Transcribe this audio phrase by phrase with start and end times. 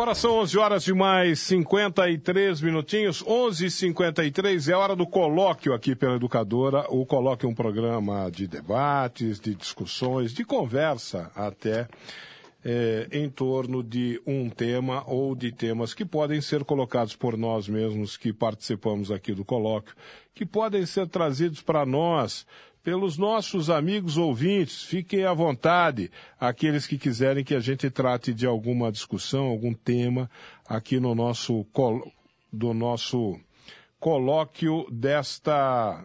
[0.00, 6.16] Agora são 11 horas de mais 53 minutinhos, 11h53, é hora do colóquio aqui pela
[6.16, 6.86] Educadora.
[6.88, 11.86] O colóquio é um programa de debates, de discussões, de conversa até
[12.64, 17.68] é, em torno de um tema ou de temas que podem ser colocados por nós
[17.68, 19.94] mesmos que participamos aqui do colóquio,
[20.34, 22.46] que podem ser trazidos para nós
[22.82, 24.82] pelos nossos amigos ouvintes.
[24.82, 30.30] Fiquem à vontade, aqueles que quiserem que a gente trate de alguma discussão, algum tema
[30.68, 31.66] aqui no nosso
[32.52, 33.38] do nosso
[33.98, 36.04] colóquio desta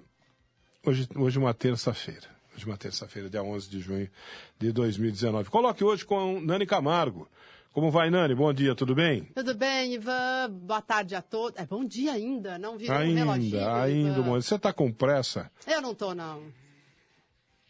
[0.86, 2.36] hoje hoje uma terça-feira.
[2.56, 4.10] Hoje uma terça-feira, dia 11 de junho
[4.58, 5.50] de 2019.
[5.50, 7.28] Coloque hoje com Nani Camargo.
[7.74, 8.34] Como vai, Nani?
[8.34, 9.24] Bom dia, tudo bem?
[9.36, 10.50] Tudo bem, Ivan.
[10.50, 11.60] Boa tarde a todos.
[11.60, 14.42] É bom dia ainda, não virou ainda, um reloginho, Ainda, Ivan.
[14.42, 15.52] Você está com pressa?
[15.68, 16.42] Eu não tô, não.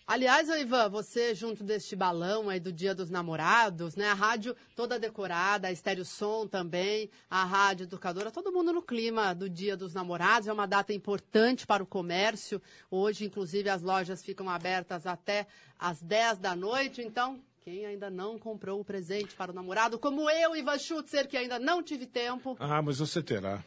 [0.07, 4.07] Aliás, Ivan, você junto deste balão aí do Dia dos Namorados, né?
[4.07, 9.33] A rádio toda decorada, a Estéreo Som também, a Rádio Educadora, todo mundo no clima
[9.33, 10.47] do Dia dos Namorados.
[10.47, 12.61] É uma data importante para o comércio.
[12.91, 15.47] Hoje, inclusive, as lojas ficam abertas até
[15.79, 17.01] às 10 da noite.
[17.01, 21.35] Então, quem ainda não comprou o presente para o namorado, como eu, Ivan Schutzer, que
[21.35, 22.55] ainda não tive tempo.
[22.59, 23.63] Ah, mas você terá.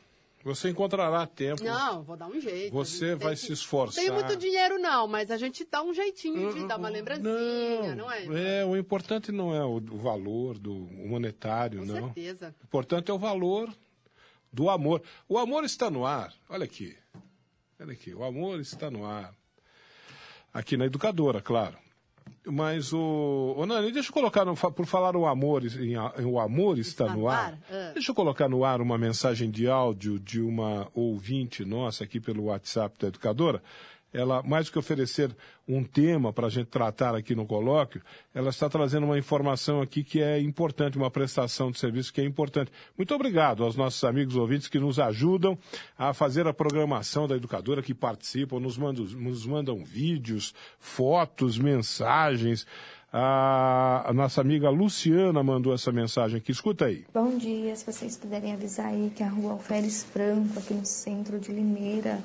[0.49, 1.63] Você encontrará tempo.
[1.63, 2.73] Não, vou dar um jeito.
[2.73, 3.41] Você vai que...
[3.41, 4.03] se esforçar.
[4.03, 8.07] Tem muito dinheiro, não, mas a gente dá um jeitinho de dar uma lembrancinha, não,
[8.07, 8.61] não é?
[8.61, 12.01] É, o importante não é o, valor do monetário, Com não.
[12.01, 12.55] Com certeza.
[12.63, 13.71] O importante é o valor
[14.51, 15.03] do amor.
[15.29, 16.33] O amor está no ar.
[16.49, 16.97] Olha aqui.
[17.79, 18.15] Olha aqui.
[18.15, 19.35] O amor está no ar.
[20.53, 21.77] Aqui na educadora, claro.
[22.51, 23.55] Mas o.
[23.57, 27.17] Ô, Nani, deixa eu colocar, no, por falar o amor, em, o amor está, está
[27.17, 27.53] no ar.
[27.53, 27.59] ar.
[27.71, 27.91] Ah.
[27.95, 32.45] Deixa eu colocar no ar uma mensagem de áudio de uma ouvinte nossa aqui pelo
[32.45, 33.63] WhatsApp da educadora
[34.13, 35.35] ela, mais do que oferecer
[35.67, 38.01] um tema para a gente tratar aqui no colóquio,
[38.35, 42.25] ela está trazendo uma informação aqui que é importante, uma prestação de serviço que é
[42.25, 42.73] importante.
[42.97, 45.59] Muito obrigado aos nossos amigos ouvintes que nos ajudam
[45.97, 52.67] a fazer a programação da educadora, que participam, nos mandam, nos mandam vídeos, fotos, mensagens.
[53.13, 56.53] A, nossa amiga Luciana mandou essa mensagem aqui.
[56.53, 57.05] Escuta aí.
[57.13, 61.39] Bom dia, se vocês puderem avisar aí que a rua Alferes Franco, aqui no centro
[61.39, 62.23] de Limeira,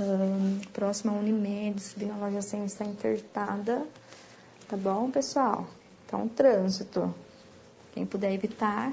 [0.00, 3.86] um, próxima à Unimed, subindo a loja 100, está interditada.
[4.68, 5.68] Tá bom, pessoal?
[6.04, 7.14] Então, trânsito.
[7.92, 8.92] Quem puder evitar.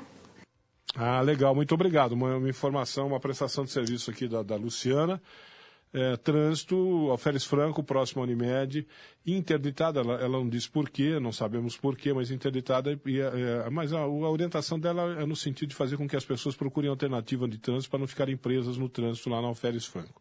[0.95, 2.13] Ah, legal, muito obrigado.
[2.13, 5.21] Uma, uma informação, uma prestação de serviço aqui da, da Luciana.
[5.95, 6.75] É, trânsito,
[7.11, 8.87] Alferes Franco, próximo à Unimed,
[9.23, 13.99] interditada, ela, ela não diz porquê, não sabemos porquê, mas interditada, e, é, mas a,
[13.99, 17.59] a, orientação dela é no sentido de fazer com que as pessoas procurem alternativa de
[17.59, 20.19] trânsito para não ficarem presas no trânsito lá na Alferes Franco.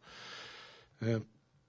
[1.03, 1.21] É,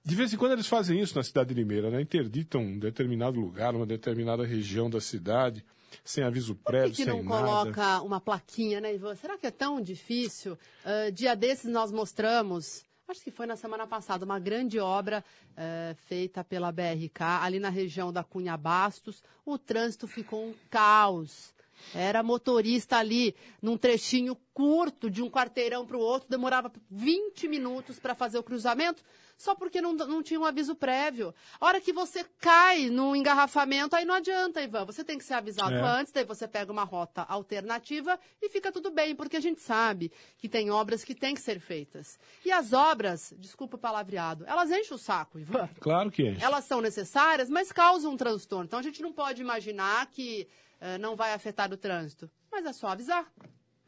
[0.05, 2.01] de vez em quando eles fazem isso na cidade de Limeira, né?
[2.01, 5.65] interditam um determinado lugar, uma determinada região da cidade,
[6.03, 7.41] sem aviso prévio, Por que, que sem não nada.
[7.47, 9.15] coloca uma plaquinha, né, Ivan?
[9.15, 10.57] Será que é tão difícil?
[10.85, 15.95] Uh, dia desses nós mostramos, acho que foi na semana passada, uma grande obra uh,
[16.07, 19.23] feita pela BRK, ali na região da Cunha Bastos.
[19.45, 21.53] O trânsito ficou um caos.
[21.93, 27.99] Era motorista ali num trechinho curto de um quarteirão para o outro, demorava 20 minutos
[27.99, 29.03] para fazer o cruzamento,
[29.35, 31.33] só porque não, não tinha um aviso prévio.
[31.59, 34.85] A hora que você cai num engarrafamento, aí não adianta, Ivan.
[34.85, 35.81] Você tem que ser avisado É.
[35.81, 40.11] antes, daí você pega uma rota alternativa e fica tudo bem, porque a gente sabe
[40.37, 42.19] que tem obras que têm que ser feitas.
[42.45, 45.67] E as obras, desculpa o palavreado, elas enchem o saco, Ivan.
[45.79, 46.43] Claro que enche.
[46.43, 48.65] Elas são necessárias, mas causam um transtorno.
[48.65, 50.47] Então a gente não pode imaginar que
[50.83, 52.29] eh, não vai afetar o trânsito.
[52.51, 53.25] Mas é só avisar,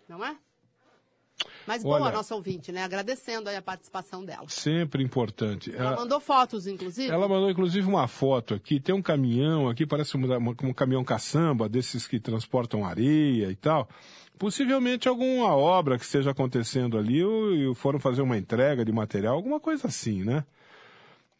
[0.09, 0.35] não é?
[1.67, 2.83] Mas boa Olha- a nossa ouvinte, né?
[2.83, 4.47] Agradecendo a participação dela.
[4.47, 5.69] Sempre importante.
[5.75, 7.11] Ela Ela- mandou fotos, inclusive.
[7.11, 8.79] Ela mandou inclusive uma foto aqui.
[8.79, 10.21] Tem um caminhão aqui, parece um,
[10.63, 13.89] um caminhão caçamba, desses que transportam areia e tal.
[14.39, 19.35] Possivelmente alguma obra que esteja acontecendo ali ou, e foram fazer uma entrega de material,
[19.35, 20.45] alguma coisa assim, né?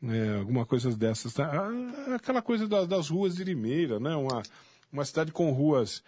[0.03, 1.33] É, alguma coisa dessas.
[1.33, 1.49] tá?
[1.51, 4.15] Ah, Aquela coisa das, das ruas de Limeira, né?
[4.15, 4.43] Uma,
[4.95, 6.01] uma cidade com ruas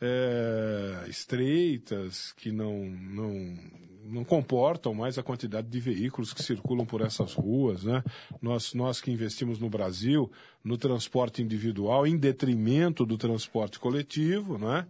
[0.00, 3.58] é, estreitas, que não, não,
[4.04, 8.04] não comportam mais a quantidade de veículos que circulam por essas ruas, né?
[8.40, 10.30] Nós, nós que investimos no Brasil
[10.62, 14.86] no transporte individual em detrimento do transporte coletivo, né?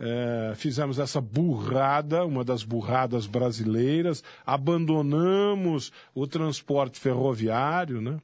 [0.00, 8.18] É, fizemos essa burrada, uma das burradas brasileiras, abandonamos o transporte ferroviário, né?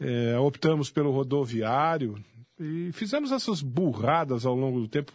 [0.00, 2.20] É, optamos pelo rodoviário
[2.60, 5.12] e fizemos essas burradas ao longo do tempo.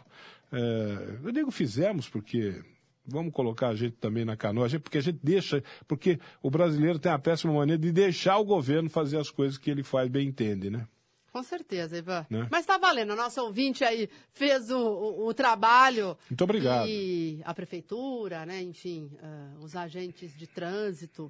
[0.51, 2.61] É, eu digo fizemos porque
[3.07, 6.49] vamos colocar a gente também na canoa, a gente- porque a gente deixa, porque o
[6.49, 10.09] brasileiro tem a péssima maneira de deixar o governo fazer as coisas que ele faz
[10.09, 10.87] bem entende, né?
[11.31, 12.25] Com certeza, Ivan.
[12.29, 12.47] Né?
[12.49, 13.11] Mas tá valendo.
[13.11, 16.17] A nossa ouvinte aí fez o, o- o trabalho.
[16.29, 16.87] Muito obrigado.
[16.87, 21.29] E a prefeitura, né, enfim, ah, os agentes de trânsito,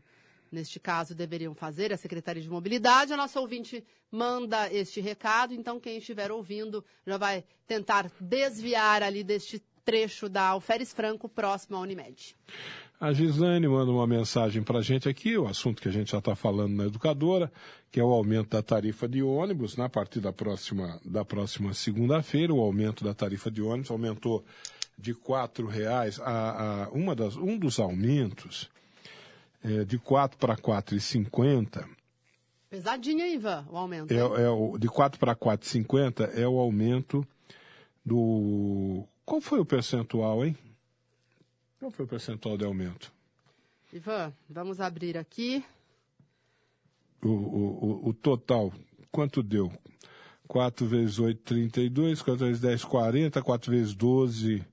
[0.51, 3.13] neste caso, deveriam fazer, a Secretaria de Mobilidade.
[3.13, 9.23] A nossa ouvinte manda este recado, então quem estiver ouvindo já vai tentar desviar ali
[9.23, 12.35] deste trecho da Alferes Franco, próximo à Unimed.
[12.99, 16.19] A Gislaine manda uma mensagem para a gente aqui, o assunto que a gente já
[16.19, 17.51] está falando na educadora,
[17.91, 22.53] que é o aumento da tarifa de ônibus, na partir da próxima, da próxima segunda-feira,
[22.53, 24.45] o aumento da tarifa de ônibus aumentou
[24.97, 28.69] de R$ reais a, a uma das, um dos aumentos
[29.65, 31.87] é, de 4 para 4,50
[32.69, 34.11] Pesadinha, Ivan, o aumento.
[34.13, 37.25] é, é o, de 4 para 4,50 é o aumento
[38.05, 39.05] do.
[39.25, 40.57] Qual foi o percentual, hein?
[41.79, 43.11] Qual foi o percentual de aumento?
[43.93, 45.63] Ivan, vamos abrir aqui.
[47.23, 48.71] o, o, o- o total,
[49.11, 49.71] quanto deu?
[50.47, 54.63] 4 vezes 8, 32, 4 vezes 10, 40, 4 vezes 12,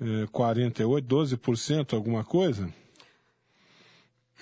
[0.00, 2.72] eh, 48, 12%, alguma coisa?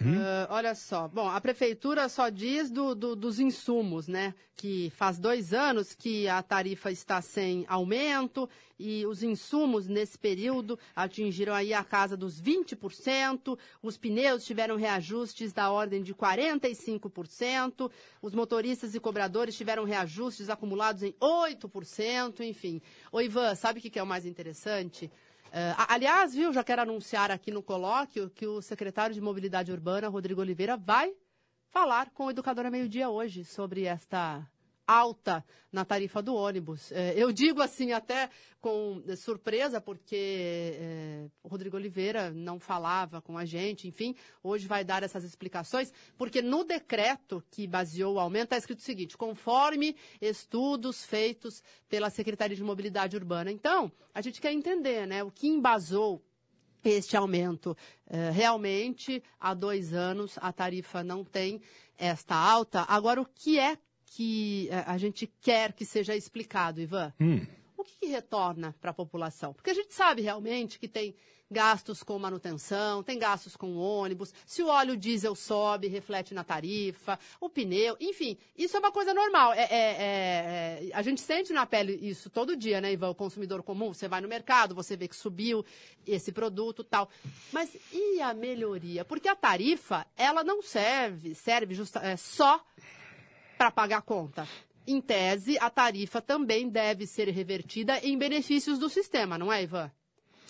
[0.04, 4.34] Ah, olha só, bom, a prefeitura só diz do- do- dos insumos, né?
[4.54, 8.48] Que faz dois anos que a tarifa está sem aumento
[8.78, 15.52] e os insumos nesse período atingiram aí a casa dos 20%, os pneus tiveram reajustes
[15.52, 17.90] da ordem de 45%,
[18.20, 22.81] os motoristas e cobradores tiveram reajustes acumulados em 8%, enfim.
[23.10, 25.10] Ô Ivan, sabe o que é o mais interessante?
[25.52, 29.72] Eh, a- aliás, viu, já quero anunciar aqui no colóquio que o secretário de Mobilidade
[29.72, 31.14] Urbana, Rodrigo Oliveira, vai
[31.70, 34.46] falar com o Educadora Meio Dia hoje sobre esta
[34.86, 36.92] alta na tarifa do ônibus.
[36.92, 38.30] Eh, eu digo assim até
[38.60, 44.84] com eh, surpresa, porque o Rodrigo Oliveira não falava com a gente, enfim, hoje vai
[44.84, 49.96] dar essas explicações, porque no decreto que baseou o aumento está escrito o seguinte, conforme
[50.20, 53.50] estudos feitos pela Secretaria de Mobilidade Urbana.
[53.50, 56.22] Então, a gente quer entender né, o que embasou
[56.84, 57.76] este aumento.
[58.08, 61.60] Eh, realmente, há dois anos, a tarifa não tem
[61.98, 62.84] esta alta.
[62.88, 67.12] Agora, o que é que eh, a gente quer que seja explicado, Ivan?
[67.76, 69.52] O que, que retorna para a população?
[69.52, 71.14] Porque a gente sabe realmente que tem
[71.48, 77.16] gastos com manutenção, tem gastos com ônibus, se o óleo diesel sobe, reflete na tarifa,
[77.40, 79.52] o pneu, enfim, isso é uma coisa normal.
[79.52, 83.10] É, é- é- é- a gente sente na pele isso todo dia, né, Ivan?
[83.10, 85.64] O consumidor comum, você vai no mercado, você vê que subiu
[86.04, 87.08] esse produto tal.
[87.52, 89.04] Mas e a melhoria?
[89.04, 92.60] Porque a tarifa, ela não serve, serve justa, é, só
[93.56, 94.46] para pagar a conta.
[94.86, 99.90] Em tese, a tarifa também deve ser revertida em benefícios do sistema, não é, Ivan?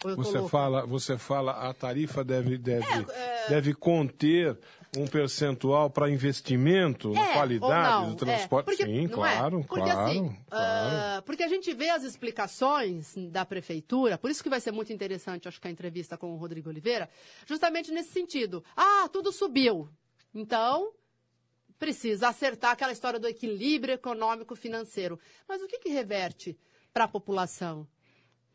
[0.03, 0.49] Você louca?
[0.51, 4.59] fala, você fala, a tarifa deve, deve, É, deve conter
[4.95, 8.67] um percentual para investimento na É, qualidade ou não, do transporte.
[8.69, 9.09] é, porque- Sim, é?
[9.09, 10.97] claro, Porque, claro, assim, claro.
[10.97, 14.93] ah, porque a gente vê as explicações da prefeitura, por isso que vai ser muito
[14.93, 17.09] interessante, acho que a entrevista com o Rodrigo Oliveira,
[17.47, 18.63] justamente nesse sentido.
[18.77, 19.89] Ah, tudo subiu.
[20.35, 20.93] Então,
[21.79, 25.19] precisa acertar aquela história do equilíbrio econômico-financeiro.
[25.49, 26.59] Mas o que, que reverte
[26.93, 27.87] para a população?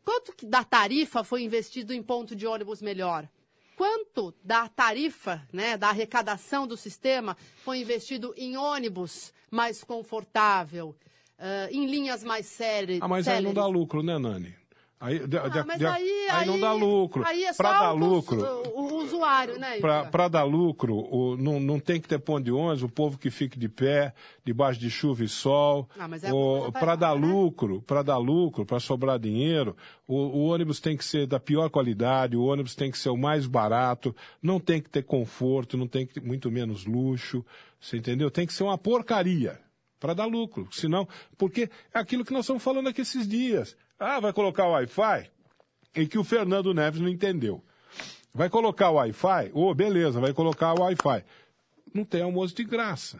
[0.03, 3.29] Quanto que da tarifa foi investido em ponto de ônibus melhor?
[3.75, 10.95] Quanto da tarifa, né, da arrecadação do sistema foi investido em ônibus mais confortável,
[11.37, 12.99] ah, em linhas mais sérias?
[13.01, 14.60] Ah, mas aí não dá lucro, né, Nani?
[15.01, 17.23] Aí, de- Ah, de- mas de- aí, aí não dá lucro.
[17.25, 19.79] Aí é só Para dar o, lucro, o, o usuário, né?
[19.79, 23.31] Para dar lucro, o- não, não tem que ter ponto de ônibus, o povo que
[23.31, 24.13] fique de pé,
[24.45, 25.89] debaixo de chuva e sol.
[25.97, 26.07] Ah,
[26.67, 27.25] é para dar né?
[27.27, 29.75] lucro, para dar lucro, para sobrar dinheiro,
[30.07, 33.17] o, o ônibus tem que ser da pior qualidade, o ônibus tem que ser o
[33.17, 37.43] mais barato, não tem que ter conforto, não tem que ter muito menos luxo,
[37.79, 38.29] você entendeu?
[38.29, 39.59] Tem que ser uma porcaria
[39.99, 43.75] para dar lucro, senão, porque é aquilo que nós estamos falando aqui esses dias.
[44.03, 45.29] Ah, vai colocar o Wi-Fi?
[45.95, 47.63] E que o Fernando Neves não entendeu.
[48.33, 49.51] Vai colocar o Wi-Fi?
[49.53, 51.23] Ô, beleza, vai colocar o Wi-Fi.
[51.93, 53.19] Não tem almoço de graça.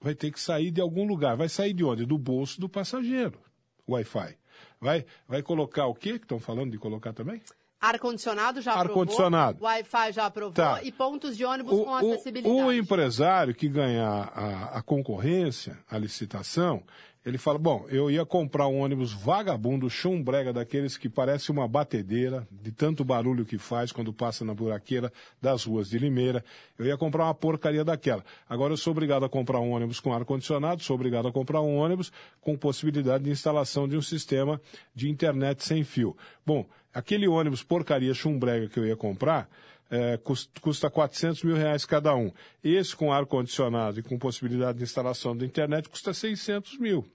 [0.00, 1.36] Vai ter que sair de algum lugar.
[1.36, 2.04] Vai sair de onde?
[2.06, 3.38] Do bolso do passageiro.
[3.86, 4.36] O Wi-Fi.
[4.80, 7.40] Vai, vai colocar o quê que estão falando de colocar também?
[7.78, 9.02] Ar-condicionado já aprovou.
[9.02, 9.62] Ar-condicionado.
[9.62, 10.52] Wi-Fi já aprovou.
[10.54, 10.82] Tá.
[10.82, 12.54] E pontos de ônibus O, com o- acessibilidade.
[12.54, 16.82] o empresário que ganhar a, a concorrência, a licitação,
[17.24, 22.48] ele fala, bom, eu ia comprar um ônibus vagabundo, chumbrega, daqueles que parece uma batedeira,
[22.50, 26.42] de tanto barulho que faz quando passa na buraqueira das ruas de Limeira.
[26.78, 28.24] Eu ia comprar uma porcaria daquela.
[28.48, 31.76] Agora eu sou obrigado a comprar um ônibus com ar-condicionado, sou obrigado a comprar um
[31.76, 32.10] ônibus
[32.40, 34.58] com possibilidade de instalação de um sistema
[34.94, 36.16] de internet sem fio.
[36.46, 39.46] Bom, aquele ônibus porcaria chumbrega que eu ia comprar,
[39.90, 42.32] é, cus- custa 400 mil reais cada um.
[42.62, 47.06] Esse com ar-condicionado e com possibilidade de instalação da internet custa 600 mil.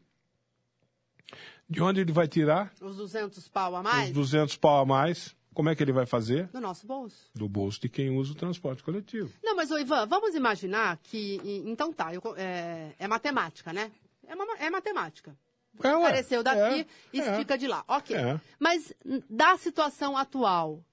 [1.67, 4.07] De onde ele vai tirar Os 200 pau a mais?
[4.09, 5.35] os 200 pau a mais?
[5.53, 6.47] Como é que ele vai fazer?
[6.47, 7.29] Do nosso bolso.
[7.33, 9.31] Do bolso de quem usa o transporte coletivo.
[9.41, 11.39] Não, mas, ô, Ivan, vamos imaginar que.
[11.65, 13.89] Então tá, eu é, é matemática, né?
[14.27, 15.35] É, uma- é matemática.
[15.81, 15.87] É.
[15.87, 17.37] Apareceu daqui É, e é.
[17.37, 17.83] fica de lá.
[17.87, 18.15] Ok.
[18.15, 18.39] É.
[18.59, 18.93] Mas
[19.29, 20.83] da situação atual,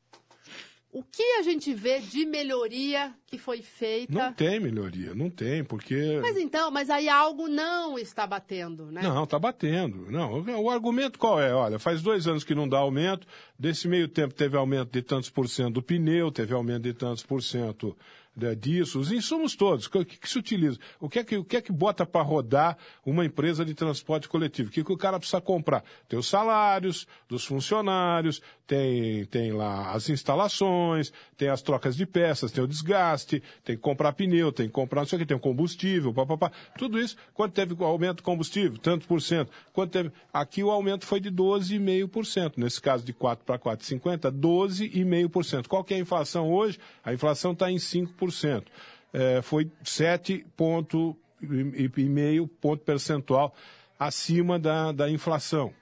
[0.92, 4.12] o que a gente vê de melhoria que foi feita?
[4.12, 6.18] Não tem melhoria, não tem, porque.
[6.20, 9.00] Mas então, mas aí algo não está batendo, né?
[9.00, 10.10] Não, tá batendo.
[10.10, 11.54] Não, o argumento qual é?
[11.54, 13.26] Olha, faz dois anos que não dá aumento.
[13.58, 17.22] Desse meio tempo teve aumento de tantos por cento do pneu, teve aumento de tantos
[17.22, 17.96] por cento
[18.34, 20.78] né, disso, os insumos todos, o que, que se utiliza?
[20.98, 24.28] O que é que, o que, é que bota para rodar uma empresa de transporte
[24.28, 24.70] coletivo?
[24.70, 25.84] O que, que o cara precisa comprar?
[26.08, 32.52] Tem os salários dos funcionários, tem, tem lá as instalações, tem as trocas de peças,
[32.52, 35.36] tem o desgaste, tem que comprar pneu, tem que comprar não sei o que, tem
[35.36, 36.50] o combustível, papapá.
[36.78, 39.50] Tudo isso, quando teve aumento do combustível, tanto por cento.
[39.72, 42.54] Quando teve, aqui o aumento foi de 12,5%.
[42.56, 45.66] Nesse caso de 4 para 4,50, 12,5%.
[45.66, 46.78] Qual que é a inflação hoje?
[47.04, 48.64] A inflação está em 5%.
[49.12, 53.54] É, foi 7 ponto e meio ponto percentual
[53.98, 55.72] acima da, da inflação.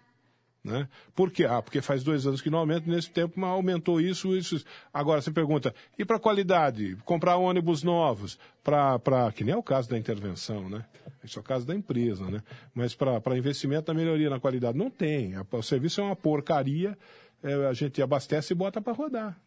[0.63, 0.87] Né?
[1.15, 1.47] Por quê?
[1.47, 4.63] Ah, porque faz dois anos que não aumenta, nesse tempo aumentou isso, isso.
[4.93, 6.97] Agora você pergunta, e para qualidade?
[7.05, 9.33] Comprar ônibus novos, para.
[9.35, 10.85] Que nem é o caso da intervenção, né?
[11.25, 12.43] Isso é o caso da empresa, né?
[12.75, 15.33] Mas para investimento na melhoria na qualidade, não tem.
[15.51, 16.97] O serviço é uma porcaria,
[17.43, 19.41] é, a gente abastece e bota para rodar.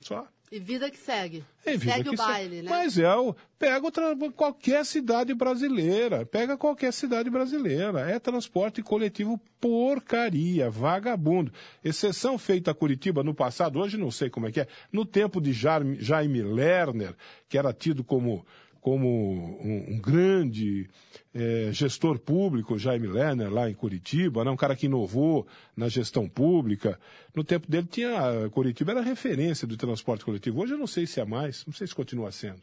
[0.00, 0.26] Só.
[0.50, 1.44] E vida que segue.
[1.64, 2.70] É vida segue que o baile, né?
[2.70, 3.34] Mas é o.
[3.58, 6.24] Pega o tra- qualquer cidade brasileira.
[6.24, 8.08] Pega qualquer cidade brasileira.
[8.08, 11.52] É transporte coletivo porcaria, vagabundo.
[11.84, 14.68] Exceção feita a Curitiba no passado, hoje não sei como é que é.
[14.92, 17.14] No tempo de Jaime Lerner,
[17.48, 18.46] que era tido como,
[18.86, 20.88] como um, um grande
[21.34, 24.50] eh, gestor público, Jaime Lerner, lá em Curitiba, né?
[24.52, 25.44] um cara que inovou
[25.76, 26.96] na gestão pública.
[27.34, 28.48] No tempo dele tinha.
[28.52, 30.60] Curitiba era referência do transporte coletivo.
[30.60, 32.62] Hoje eu não sei se é mais, não sei se continua sendo.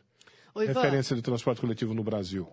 [0.55, 2.47] Ivan, Referência de transporte coletivo no Brasil.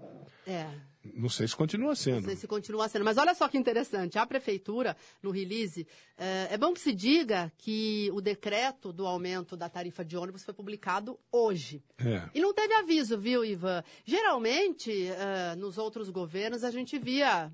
[0.44, 0.66] É.
[1.14, 2.24] Não sei se continua Não sendo.
[2.26, 3.04] sei se continua sendo.
[3.06, 4.18] Mas olha só que interessante.
[4.18, 5.86] A prefeitura, no release,
[6.18, 10.42] eh, é bom que se diga que o decreto do aumento da tarifa de ônibus
[10.44, 11.82] foi publicado hoje.
[11.98, 12.28] É.
[12.34, 13.82] E não teve aviso, viu, Ivan?
[14.04, 17.50] Geralmente, eh, nos outros governos, a gente via,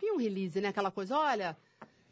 [0.00, 0.68] via um release, né?
[0.68, 1.54] Aquela coisa, olha,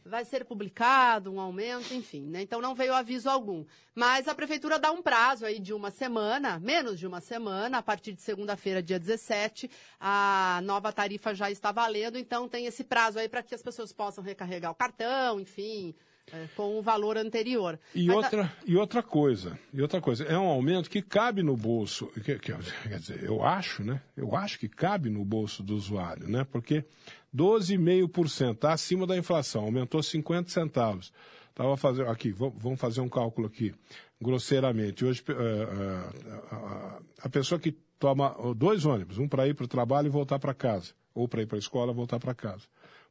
[0.08, 2.42] vai ser publicado um aumento, enfim, né?
[2.42, 3.64] Então não veio aviso algum.
[3.94, 7.82] Mas a prefeitura dá um prazo aí de uma semana, menos de uma semana, a
[7.82, 13.18] partir de segunda-feira, dia 17, a nova tarifa já está valendo, então tem esse prazo
[13.18, 15.94] aí para que as pessoas possam recarregar o cartão, enfim,
[16.32, 17.78] eh, com o valor anterior.
[17.94, 21.42] E Mas a- outra, e outra coisa, e outra coisa, é um aumento que cabe
[21.42, 22.52] no bolso, que- que-
[22.88, 24.00] quer dizer, eu acho, né?
[24.16, 26.44] Eu acho que cabe no bolso do usuário, né?
[26.44, 26.84] Porque
[27.32, 31.12] 12,5% está acima da inflação, aumentou 50 centavos.
[31.54, 33.72] Tava fazendo aqui, va- vamos fazer um cálculo aqui,
[34.20, 35.04] grosseiramente.
[35.04, 39.68] Hoje eh, eh, a- a pessoa que toma dois ônibus, um para ir para o
[39.68, 42.64] trabalho e voltar para casa, ou para ir para a escola e voltar para casa,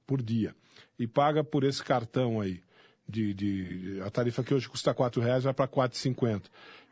[0.06, 0.56] por dia,
[1.00, 2.62] e paga por esse cartão aí
[3.08, 6.44] de, de- a tarifa que hoje custa R$ reais vai para R$ 4,50.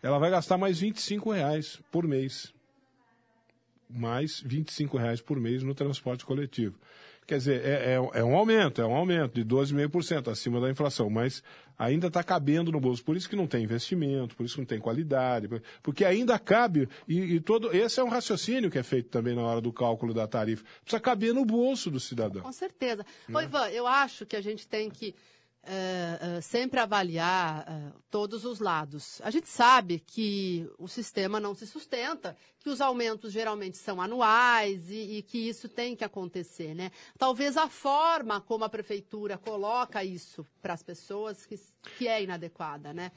[0.01, 2.53] Ela vai gastar mais 25 reais por mês.
[3.89, 6.77] Mais 25 reais por mês no transporte coletivo.
[7.25, 11.09] Quer dizer, é, é, é um aumento, é um aumento de 12,5% acima da inflação,
[11.09, 11.41] mas
[11.79, 13.03] ainda está cabendo no bolso.
[13.03, 15.47] Por isso que não tem investimento, por isso que não tem qualidade,
[15.81, 17.73] porque ainda cabe, e, e, todo.
[17.73, 20.65] Esse é um raciocínio que é feito também na hora do cálculo da tarifa.
[20.81, 22.41] Precisa caber no bolso do cidadão.
[22.41, 23.05] Com certeza.
[23.27, 23.39] Né?
[23.39, 25.15] Ô, Ivan, eu acho que a gente tem que
[25.63, 29.21] uh, sempre avaliar uh, todos os lados.
[29.21, 34.89] A gente sabe que o sistema não se sustenta, que os aumentos geralmente são anuais
[34.89, 36.91] e, e que isso tem que acontecer, né?
[37.17, 41.59] Talvez a forma como a prefeitura coloca isso para as pessoas que,
[41.97, 43.11] que é inadequada, né?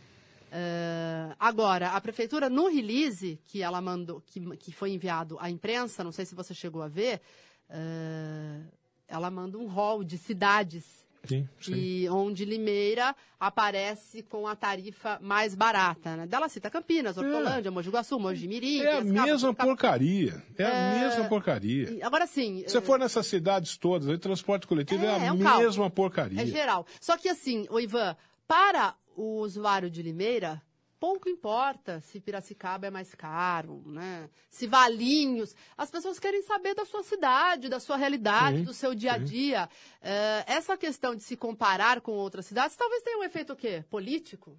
[0.46, 6.04] Uh, agora, a prefeitura, no release que ela mandou, que, que foi enviado à imprensa,
[6.04, 7.20] não sei se você chegou a ver,
[7.68, 8.64] uh,
[9.08, 11.74] ela manda um rol de cidades Sim, sim.
[11.74, 16.16] E onde Limeira aparece com a tarifa mais barata.
[16.16, 16.26] Né?
[16.26, 17.70] Dela cita Campinas, Hortolândia, é.
[17.70, 18.80] Mogi Guaçu, Mogi Mirim.
[18.80, 20.42] É a mesma porcaria.
[20.56, 21.98] É, é, a mesma porcaria.
[22.02, 22.64] Agora sim.
[22.66, 25.90] Se você for nessas cidades todas, o transporte coletivo é, é a é um mesma
[25.90, 26.42] porcaria.
[26.42, 26.86] É geral.
[27.00, 28.16] Só que assim, o Ivan,
[28.46, 30.62] para o usuário de Limeira,
[30.98, 34.28] pouco importa se Piracicaba é mais caro, né?
[34.50, 35.54] se Valinhos.
[35.76, 39.18] As pessoas querem saber da sua cidade, da sua realidade, sim, do seu dia a
[39.18, 39.68] dia.
[40.02, 43.84] É, essa questão de se comparar com outras cidades talvez tenha um efeito o quê?
[43.90, 44.58] Político?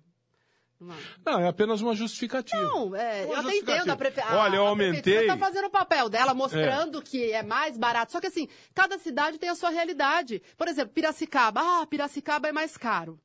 [1.26, 2.62] Não, é apenas uma justificativa.
[2.62, 3.90] Não, é, uma eu até entendo.
[3.90, 4.22] A prefe...
[4.22, 5.22] Olha, eu a aumentei.
[5.22, 7.02] está fazendo o papel dela, mostrando é.
[7.02, 8.12] que é mais barato.
[8.12, 10.42] Só que assim, cada cidade tem a sua realidade.
[10.56, 11.62] Por exemplo, Piracicaba.
[11.64, 13.20] Ah, Piracicaba é mais caro.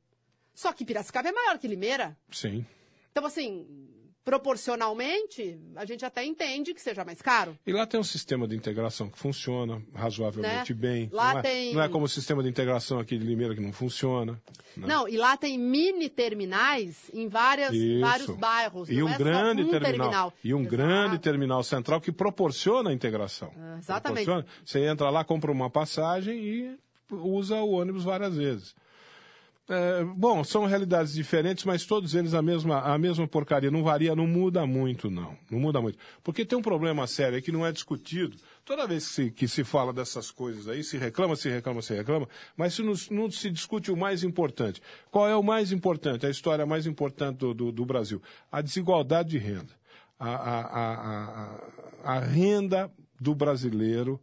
[0.54, 2.16] Só que Piracicaba é maior que Limeira.
[2.31, 2.64] Sim.
[3.12, 3.66] Então, assim,
[4.25, 7.59] proporcionalmente, a gente até entende que seja mais caro.
[7.66, 10.81] E lá tem um sistema de integração que funciona razoavelmente né?
[10.81, 11.11] bem.
[11.12, 11.75] Lá não é, tem...
[11.75, 14.40] não é como o sistema de integração aqui de Limeira que não funciona.
[14.76, 14.87] Né?
[14.87, 18.88] Não, e lá tem mini terminais em várias, vários bairros.
[18.88, 20.76] E um é grande um terminal, terminal, E um Exato.
[20.76, 23.52] grande terminal central que proporciona a integração.
[23.59, 24.31] Ah, exatamente.
[24.64, 26.78] Você entra lá, compra uma passagem e
[27.11, 28.75] usa o ônibus várias vezes.
[29.75, 33.71] É, bom, são realidades diferentes, mas todos eles a mesma, a mesma porcaria.
[33.71, 35.35] Não varia, não muda muito, não.
[35.50, 35.97] Não muda muito.
[36.23, 38.37] Porque tem um problema sério aí que não é discutido.
[38.67, 41.95] Toda vez que se, que se fala dessas coisas aí, se reclama, se reclama, se
[41.95, 44.83] reclama, mas se não, não, se discute o mais importante.
[45.11, 48.21] Qual é o mais importante, a história mais importante do, do, do Brasil?
[48.50, 49.73] A desigualdade de renda.
[50.19, 51.61] A, a,
[52.05, 54.21] a, a renda do brasileiro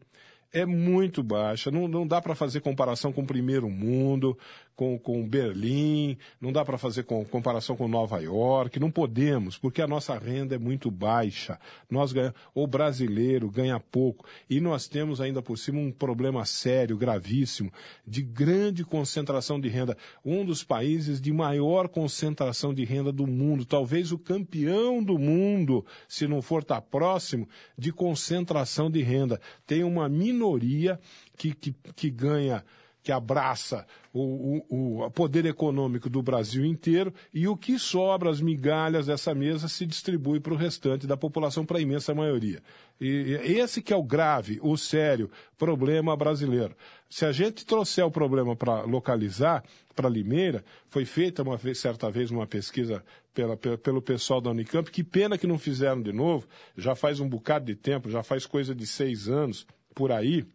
[0.51, 4.37] é muito baixa, não, não dá para fazer comparação com o primeiro mundo,
[4.79, 9.81] com, com Berlim, não dá para fazer com, comparação com Nova York, não podemos, porque
[9.81, 11.59] a nossa renda é muito baixa.
[11.91, 16.95] Nós ganha, o brasileiro ganha pouco e nós temos ainda por cima um problema sério,
[16.95, 17.69] gravíssimo,
[18.07, 19.97] de grande concentração de renda.
[20.23, 25.85] Um dos países de maior concentração de renda do mundo, talvez o campeão do mundo,
[26.07, 29.41] se não for estar tá próximo, de concentração de renda.
[29.67, 30.97] Tem uma minoria
[31.35, 32.63] que, que, que ganha
[33.01, 38.41] que abraça o, o, o, poder econômico do Brasil inteiro e o que sobra, as
[38.41, 42.61] migalhas dessa mesa, se distribui para o restante da população, para a imensa maioria.
[42.99, 46.75] E esse que é o grave, o sério problema brasileiro.
[47.09, 49.63] Se a gente trouxer o problema para localizar,
[49.95, 54.91] para Limeira, foi feita uma vez, certa vez uma pesquisa pela, pelo pessoal da Unicamp,
[54.91, 58.45] que pena que não fizeram de novo, já faz um bocado de tempo, já faz
[58.45, 60.45] coisa de seis anos por aí,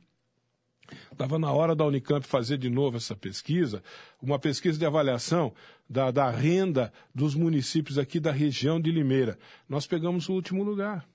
[1.11, 3.83] Estava na hora da Unicamp fazer de novo essa pesquisa,
[4.21, 5.53] uma pesquisa de avaliação
[5.89, 9.39] da, da renda dos municípios aqui da região de Limeira.
[9.69, 11.07] Nós pegamos o último lugar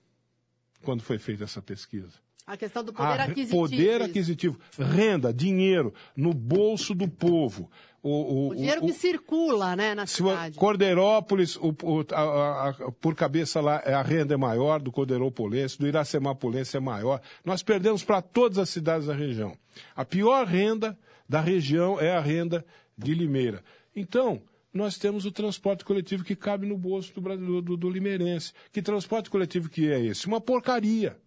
[0.81, 2.13] quando foi feita essa pesquisa.
[2.49, 3.61] A questão do poder a, aquisitivo.
[3.61, 4.59] Poder aquisitivo.
[4.75, 7.69] Renda, dinheiro, no bolso do povo.
[8.01, 10.57] O, o, o dinheiro o, que circula né, na cidade.
[10.57, 11.75] Cordeirópolis, o,
[12.13, 16.79] a, a, por cabeça lá, é, a renda é maior do Cordeirópolis, do Iracemapolense é
[16.79, 17.21] maior.
[17.43, 19.57] Nós perdemos para todas as cidades da região.
[19.95, 22.65] A pior renda da região é a renda
[22.97, 23.61] de Limeira.
[23.93, 24.41] Então,
[24.73, 28.53] nós temos o transporte coletivo que cabe no bolso do, do, do, do limeirense.
[28.71, 30.25] Que transporte coletivo que é esse?
[30.25, 31.17] Uma porcaria.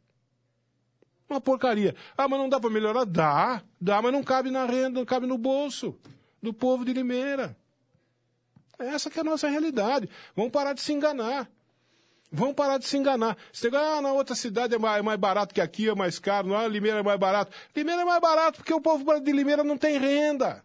[1.29, 1.95] Uma porcaria.
[2.17, 3.05] Ah, mas não dá para melhorar?
[3.05, 5.99] Dá, dá, mas não cabe na renda, não cabe no bolso
[6.43, 7.57] do povo de Limeira.
[8.79, 10.09] Essa que é a nossa realidade.
[10.35, 11.49] Vamos parar de se enganar.
[12.31, 13.37] Vamos parar de se enganar.
[13.53, 16.49] Você ah, na outra cidade é mais, é mais barato que aqui, é mais caro,
[16.49, 17.55] não, Limeira é mais barato.
[17.77, 20.65] Limeira é mais barato porque o povo de Limeira não tem renda.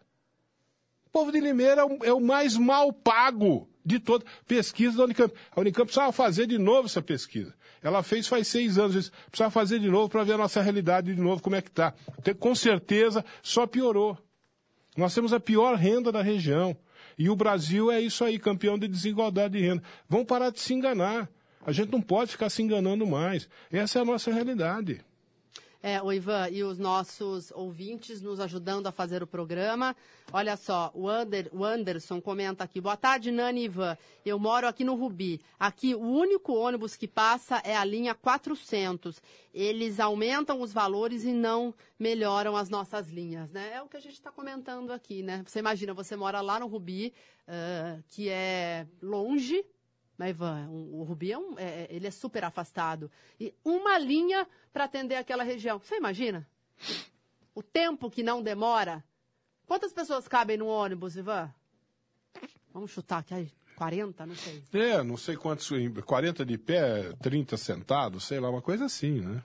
[1.06, 5.34] O povo de Limeira é o, é mais mal pago de toda pesquisa da Unicamp.
[5.54, 7.54] A Unicamp precisava fazer de novo essa pesquisa.
[7.82, 11.20] Ela fez faz seis anos, precisava fazer de novo para ver a nossa realidade de
[11.20, 11.94] novo, como é que está.
[12.40, 14.18] Com certeza só piorou.
[14.98, 16.76] Nós temos a pior renda da região.
[17.16, 19.80] E o Brasil é isso aí, campeão de desigualdade de renda.
[20.08, 21.30] Vamos parar de se enganar.
[21.64, 23.48] A gente não pode ficar se enganando mais.
[23.70, 25.00] Essa é a nossa realidade.
[25.80, 29.94] É, o Ivan, e os nossos ouvintes nos ajudando a fazer o programa.
[30.32, 32.80] Olha só, o, Ander, o Anderson comenta aqui.
[32.80, 33.96] Boa tarde, Nani e Ivan.
[34.26, 35.40] Eu moro aqui no Rubi.
[35.58, 39.22] Aqui, o único ônibus que passa é a linha 400.
[39.54, 43.74] Eles aumentam os valores e não melhoram as nossas linhas, né?
[43.74, 45.44] É o que a gente está comentando aqui, né?
[45.46, 47.14] Você imagina, você mora lá no Rubi,
[47.46, 49.64] uh, que é longe,
[50.18, 50.68] né, Ivan?
[50.68, 53.10] O, Rubi é, um, é, ele é super afastado.
[53.38, 55.78] E uma linha para atender aquela região.
[55.78, 56.46] Você imagina?
[57.54, 59.04] O tempo que não demora.
[59.66, 61.52] Quantas pessoas cabem no ônibus, Ivan?
[62.72, 63.52] Vamos chutar aqui aí.
[63.76, 64.64] 40, não sei.
[64.72, 65.70] É, não sei quantos.
[66.04, 69.42] 40 de pé, 30 sentados, sei lá, uma coisa assim, né?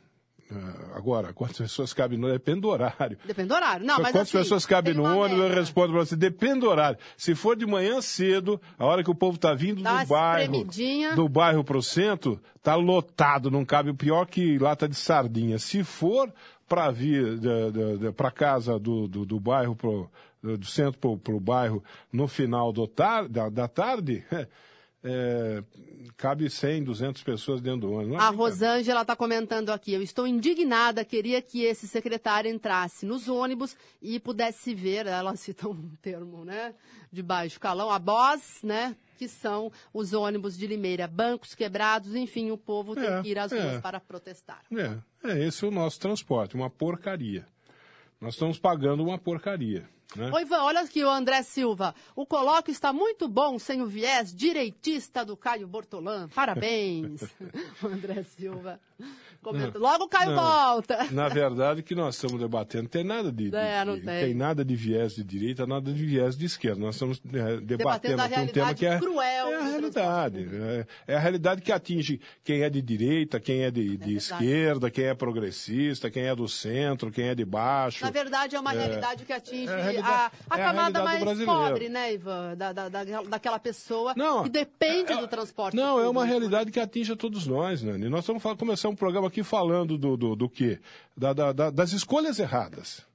[0.53, 3.17] É, agora, quantas pessoas cabem no depende do horário.
[3.25, 3.85] Depende do horário.
[3.85, 6.99] Não, mas quantas assim, pessoas cabem no ônibus, eu respondo para você, depende do horário.
[7.17, 10.67] Se for de manhã cedo, a hora que o povo está vindo Dá do bairro,
[11.15, 15.57] do bairro para o centro, tá lotado, não cabe o pior que lata de sardinha.
[15.57, 16.31] Se for
[16.67, 17.39] para vir
[18.15, 20.09] para casa do, do, do bairro pro,
[20.41, 24.23] do centro para o bairro no final do tar, da, da tarde,
[25.03, 25.61] é,
[26.15, 28.19] cabe 100, 200 pessoas dentro do ônibus.
[28.19, 33.75] A Rosângela está comentando aqui, eu estou indignada, queria que esse secretário entrasse nos ônibus
[34.01, 36.73] e pudesse ver, ela cita um termo, né,
[37.11, 42.51] de baixo calão, a voz, né, que são os ônibus de Limeira, bancos quebrados, enfim,
[42.51, 44.61] o povo tem é, que ir às ruas é, para protestar.
[44.71, 44.97] É,
[45.29, 47.45] é, esse é o nosso transporte, uma porcaria.
[48.21, 49.85] Nós estamos pagando uma porcaria.
[50.15, 50.31] Né?
[50.41, 51.95] Ivan, olha aqui o André Silva.
[52.15, 56.27] O colóquio está muito bom sem o viés direitista do Caio Bortolã.
[56.33, 57.21] Parabéns,
[57.83, 58.79] André Silva.
[59.41, 59.77] Comenta.
[59.77, 61.07] Logo o Caio não, volta.
[61.11, 64.25] Na verdade, o que nós estamos debatendo tem nada de, de, é, não tem.
[64.25, 64.33] tem.
[64.33, 66.79] nada de viés de direita, nada de viés de esquerda.
[66.79, 70.49] Nós estamos é, debatendo, aqui um tema que é, cruel é a realidade.
[70.53, 74.17] É, é, a realidade que atinge quem é de direita, quem é de, de é
[74.17, 78.03] esquerda, quem é progressista, quem é do centro, quem é de baixo.
[78.03, 82.13] Na verdade, é uma é, realidade que atinge a, a, a camada mais pobre, né,
[82.13, 82.55] Ivan?
[82.55, 85.75] Da, da, da, daquela pessoa não, que depende do transporte.
[85.75, 86.07] Não, público.
[86.07, 88.09] é uma realidade que atinge a todos nós, Nani.
[88.09, 90.79] Nós estamos começar um programa aqui falando do, do, do quê?
[91.15, 93.05] Da, da, da, das escolhas erradas.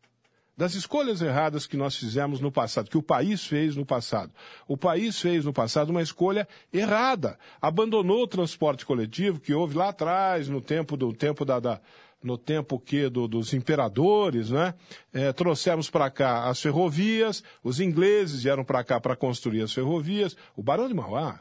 [0.57, 4.33] Das escolhas erradas que nós fizemos no passado, que o país fez no passado.
[4.66, 7.38] O país fez no passado uma escolha errada.
[7.62, 11.81] Abandonou o transporte coletivo que houve lá atrás, no tempo do tempo da, da
[12.23, 14.75] no tempo que do, dos imperadores, né?
[15.13, 20.37] É, trouxemos para cá as ferrovias, os ingleses vieram para cá para construir as ferrovias.
[20.57, 21.41] O Barão de Mauá,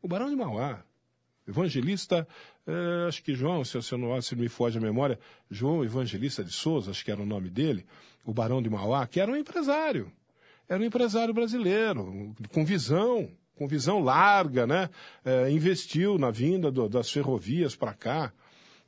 [0.00, 0.82] o Barão de Mauá,
[1.46, 2.26] evangelista
[2.66, 5.18] é, acho que João, se, se, não, se não me foge a memória,
[5.50, 7.84] João Evangelista de Souza, acho que era o nome dele,
[8.24, 10.10] o Barão de Mauá, que era um empresário.
[10.66, 14.88] Era um empresário brasileiro, com visão, com visão larga, né?
[15.22, 18.32] É, investiu na vinda do, das ferrovias para cá.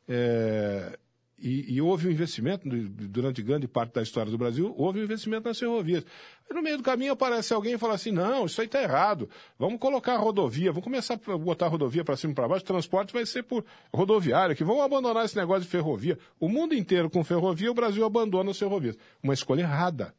[0.08, 0.98] É,
[1.38, 5.46] e, e, houve um investimento, durante grande parte da história do Brasil, houve um investimento
[5.46, 6.04] nas ferrovias.
[6.50, 9.78] No meio do caminho aparece alguém e fala assim, não, isso aí está errado, vamos
[9.78, 12.66] colocar a rodovia, vamos começar a botar a rodovia para cima e para baixo, o
[12.66, 16.18] transporte vai ser por rodoviária, que vamos abandonar esse negócio de ferrovia.
[16.40, 18.96] O mundo inteiro com ferrovia, o Brasil abandona as ferrovias.
[19.22, 20.14] Uma escolha errada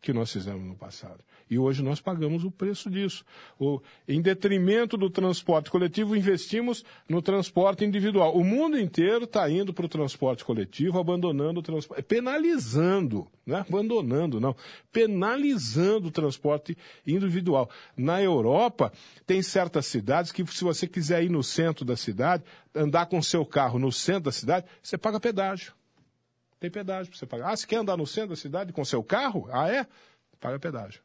[0.00, 1.18] que nós fizemos no passado.
[1.50, 3.24] E hoje nós pagamos o preço disso.
[3.58, 8.36] O, em detrimento do transporte coletivo, investimos no transporte individual.
[8.36, 13.60] O mundo inteiro está indo para o transporte coletivo, abandonando o transporte, penalizando, não é
[13.60, 14.54] abandonando, não,
[14.92, 17.70] penalizando o transporte individual.
[17.96, 18.92] Na Europa,
[19.26, 23.44] tem certas cidades que, se você quiser ir no centro da cidade, andar com seu
[23.44, 25.77] carro no centro da cidade, você paga pedágio.
[26.60, 27.52] Tem pedágio para você pagar.
[27.52, 29.48] Ah, você quer andar no centro da cidade com seu carro?
[29.52, 29.86] Ah, é?
[30.40, 31.02] Paga pedágio.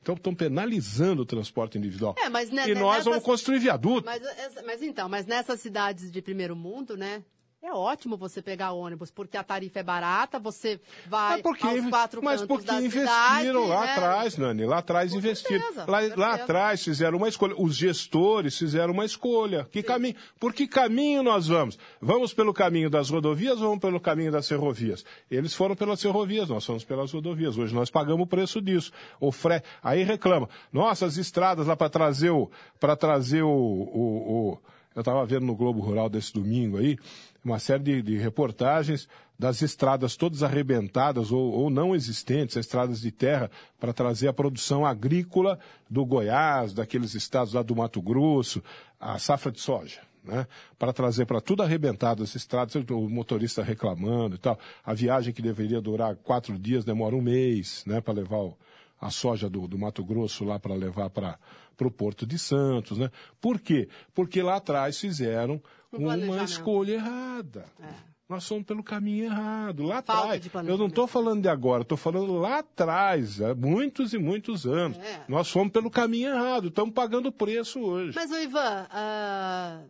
[0.00, 2.14] Então estão penalizando o transporte individual.
[2.18, 3.04] É, mas, né, e nós nessas...
[3.04, 4.04] vamos construir viaduto.
[4.04, 4.22] Mas,
[4.64, 7.24] mas então, mas nessas cidades de primeiro mundo, né?
[7.66, 12.22] É ótimo você pegar ônibus, porque a tarifa é barata, você vai porque, aos quatro
[12.22, 13.92] mas porque investiram cidade, lá né?
[13.92, 15.62] atrás, Nani, lá atrás com investiram.
[15.62, 19.66] Certeza, lá, lá, atrás fizeram uma escolha, os gestores fizeram uma escolha.
[19.72, 21.78] Que caminho, por que caminho nós vamos?
[22.02, 25.02] Vamos pelo caminho das rodovias ou vamos pelo caminho das ferrovias?
[25.30, 27.56] Eles foram pelas ferrovias, nós fomos pelas rodovias.
[27.56, 28.92] Hoje nós pagamos o preço disso.
[29.18, 29.62] O fre...
[29.82, 34.58] Aí reclama, nossa, as estradas lá para trazer o, para trazer o, o, o...
[34.94, 36.98] eu estava vendo no Globo Rural desse domingo aí,
[37.44, 43.10] uma série de, de reportagens das estradas todas arrebentadas ou, ou, não existentes, estradas de
[43.10, 45.58] terra, para trazer a produção agrícola
[45.90, 48.62] do Goiás, daqueles estados lá do Mato Grosso,
[48.98, 50.00] a safra de soja.
[50.24, 50.46] Né?
[50.78, 54.58] Para trazer para tudo arrebentado as estradas, o motorista reclamando e tal.
[54.84, 58.00] A viagem que deveria durar quatro dias demora um mês, né?
[58.00, 58.56] Para levar o,
[59.00, 61.38] a soja do, do Mato Grosso lá para levar para
[61.80, 63.10] o Porto de Santos, né?
[63.40, 63.88] Por quê?
[64.14, 67.66] Porque lá atrás fizeram uma escolha errada.
[67.80, 68.14] É.
[68.28, 70.68] nós fomos pelo caminho errado, lá Falta atrás.
[70.68, 74.98] Eu não estou falando de agora, estou falando lá atrás, há muitos e muitos anos.
[74.98, 75.24] É.
[75.28, 78.12] Nós fomos pelo caminho errado, estamos pagando o preço hoje.
[78.14, 79.82] Mas, ô Ivan, ah,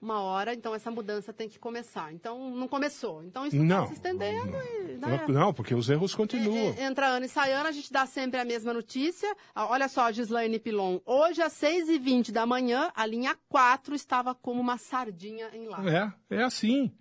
[0.00, 2.12] uma hora, então, essa mudança tem que começar.
[2.12, 3.22] Então, não começou.
[3.24, 3.84] Então, isso Não.
[3.84, 4.96] está se estendendo e...
[4.96, 5.24] né?
[5.28, 6.74] Não, porque os erros continuam.
[6.76, 9.28] É, é, Entra ano e sai ano, a gente dá sempre a mesma notícia.
[9.54, 11.00] Ah, Olha só, Gislaine Pilon.
[11.04, 16.14] Hoje, às 6h20 da manhã, a linha 4 estava como uma sardinha em lá.
[16.30, 16.92] É, é assim.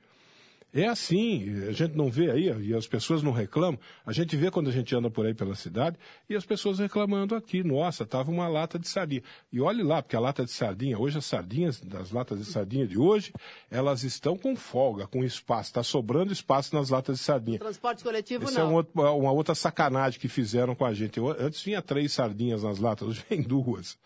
[0.73, 3.79] É assim, a gente não vê aí, e as pessoas não reclamam.
[4.05, 5.97] A gente vê quando a gente anda por aí pela cidade
[6.29, 7.63] e as pessoas reclamando aqui.
[7.63, 9.23] Nossa, tava uma lata de sardinha.
[9.51, 12.85] E olhe lá, porque a lata de sardinha, hoje as sardinhas, das latas de sardinha
[12.85, 13.31] de hoje,
[13.71, 15.69] elas estão com folga, com espaço.
[15.69, 17.57] Está sobrando espaço nas latas de sardinha.
[17.59, 18.71] Transporte coletivo, Essa é não.
[18.71, 21.17] um outro- uma outra sacanagem que fizeram com a gente.
[21.17, 23.97] Eu- Antes tinha três sardinhas nas latas, hoje vem duas.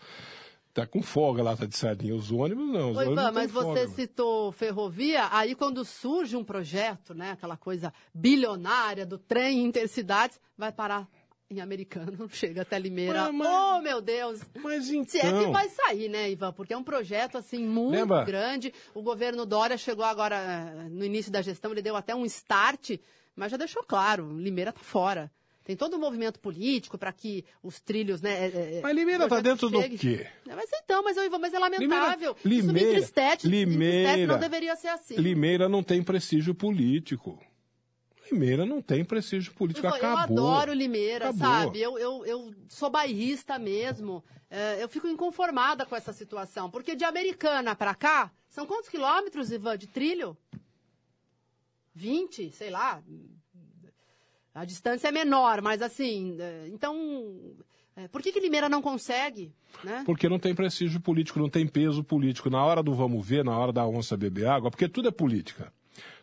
[0.73, 2.15] Tá com folga a lata de sardinha.
[2.15, 2.91] Os ônibus não.
[2.91, 3.87] Os Oi, ônibus Ivan, mas você folga.
[3.89, 10.71] citou ferrovia, aí quando surge um projeto, né, aquela coisa bilionária do trem intercidades, vai
[10.71, 11.07] parar
[11.49, 13.23] em Americano, chega até Limeira.
[13.31, 14.39] Mas- mas- Oh, meu Deus!
[14.63, 15.51] Mas Se é que então...
[15.51, 16.53] vai sair, né, Ivan?
[16.53, 18.23] Porque é um projeto, assim, muito Lembra?
[18.23, 18.73] grande.
[18.93, 22.91] O governo Dória chegou agora, eh, no início da gestão, ele deu até um start,
[23.35, 25.29] mas já deixou claro, Limeira tá fora.
[25.63, 28.47] Tem todo um movimento político para que os trilhos, né?
[28.47, 29.97] eh, eh, Mas Limeira tá projeto dentro do chegue.
[29.97, 30.27] quê?
[30.49, 32.35] É, Mas então, mas, eu, Ivan, mas é lamentável.
[32.37, 33.79] Isso me Limeira- entristece, me entristece,
[34.15, 35.15] Limeira- não deveria ser assim.
[35.17, 37.39] Limeira não tem prestígio político.
[38.31, 39.85] Limeira não tem prestígio político.
[39.85, 40.17] Eu Acabou.
[40.47, 41.39] adoro Limeira, Acabou.
[41.47, 41.79] sabe?
[41.81, 44.23] Eu, eu, eu sou bairrista mesmo.
[44.49, 46.71] É, eu fico inconformada com essa situação.
[46.71, 50.35] Porque de Americana para cá, são quantos quilômetros, Ivan, de trilho?
[51.93, 53.01] 20, sei lá.
[54.53, 56.95] A distância é menor, mas assim, é, então,
[57.95, 60.03] é, por que, que Limeira não consegue, né?
[60.05, 62.49] Porque não tem prestígio político, não tem peso político.
[62.49, 65.71] Na hora do vamos ver, na hora da onça beber água, porque tudo é política.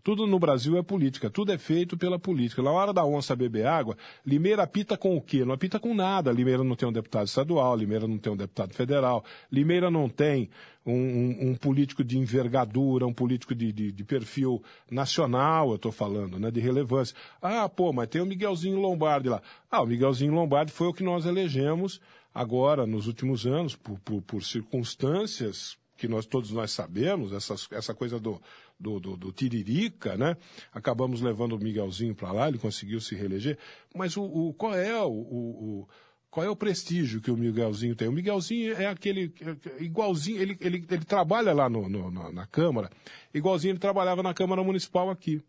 [0.02, 2.62] Tudo no Brasil é política, tudo é feito pela política.
[2.62, 5.44] Na hora da onça beber água, Limeira apita com o quê?
[5.44, 6.32] Não apita com nada.
[6.32, 10.48] Limeira não tem um deputado estadual, Limeira não tem um deputado federal, Limeira não tem
[10.86, 15.92] um, um- um político de envergadura, um político de, de- de perfil nacional, eu estou
[15.92, 17.14] falando, né, de relevância.
[17.42, 19.42] Ah, pô, mas tem o Miguelzinho Lombardi lá.
[19.70, 22.00] Ah, o Miguelzinho Lombardi foi o que nós elegemos
[22.34, 27.92] agora, nos últimos anos, por, por- por circunstâncias que nós todos nós sabemos, essas, essa
[27.92, 28.40] coisa do,
[28.78, 30.36] do, do, do Tiririca, né?
[30.72, 33.58] Acabamos levando o Miguelzinho para lá, ele conseguiu se reeleger.
[33.94, 35.88] Mas o, o- qual é o, o-
[36.30, 38.06] qual é o prestígio que o Miguelzinho tem?
[38.06, 42.46] O Miguelzinho é aquele é- é igualzinho, ele, ele, ele trabalha lá no, no- na,
[42.46, 42.90] Câmara,
[43.34, 45.42] igualzinho ele trabalhava na Câmara Municipal aqui.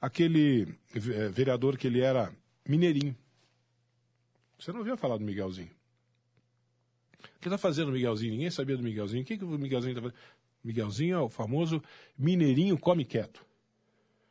[0.00, 2.32] Aquele eh, vereador que ele era
[2.66, 3.14] mineirinho.
[4.58, 5.68] Você não ouviu falar do Miguelzinho?
[7.36, 8.32] O que está fazendo o Miguelzinho?
[8.32, 9.22] Ninguém sabia do Miguelzinho.
[9.22, 10.18] O que, que o Miguelzinho está fazendo?
[10.64, 11.82] Miguelzinho é o famoso
[12.18, 13.44] mineirinho come quieto.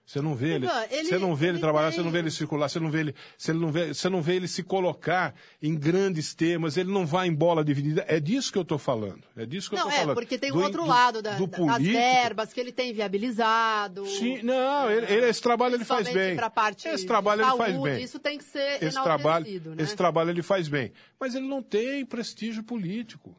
[0.05, 2.17] Você não vê ele, ele- você não vê ele, ele trabalhar, tem- você não vê
[2.17, 5.35] ele circular, você não vê ele, você não vê, você não vê ele se colocar
[5.61, 8.03] em grandes temas, ele não vai em bola dividida.
[8.07, 9.21] É disso que eu estou falando.
[9.37, 10.15] É disso que eu Não, estou é, falando.
[10.15, 14.03] porque tem o Do- outro do- lado da- do das verbas que ele tem viabilizado.
[14.07, 16.35] Sim, não, ele- ele- esse trabalho ele faz bem.
[16.55, 18.03] parte esse trabalho ele faz saúde, bem.
[18.03, 19.83] Isso tem que ser esse trabalho, né?
[19.83, 20.91] esse trabalho ele faz bem.
[21.19, 23.35] Mas ele não tem prestígio político.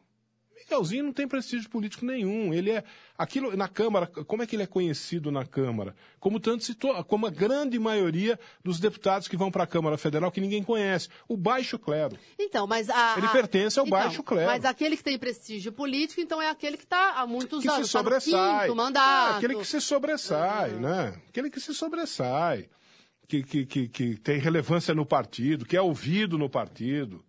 [0.63, 2.53] Miguelzinho não tem prestígio político nenhum.
[2.53, 2.83] Ele é
[3.17, 4.07] aquilo na Câmara.
[4.07, 5.95] Como é que ele é conhecido na Câmara?
[6.19, 6.75] Como tanto se
[7.07, 11.09] como a grande maioria dos deputados que vão para a Câmara Federal que ninguém conhece,
[11.27, 12.17] o baixo clero.
[12.39, 14.47] Então, mas a, Ele a- pertence ao então, baixo clero.
[14.49, 17.75] Mas aquele que tem prestígio político, então é aquele que está há muitos que se
[17.75, 18.61] anos, tá no sobressai.
[18.67, 19.33] quinto mandato.
[19.33, 21.13] É, aquele que se sobressai, né?
[21.29, 22.69] Aquele que se sobressai,
[23.27, 27.23] que, que, que, que tem relevância no partido, que é ouvido no partido,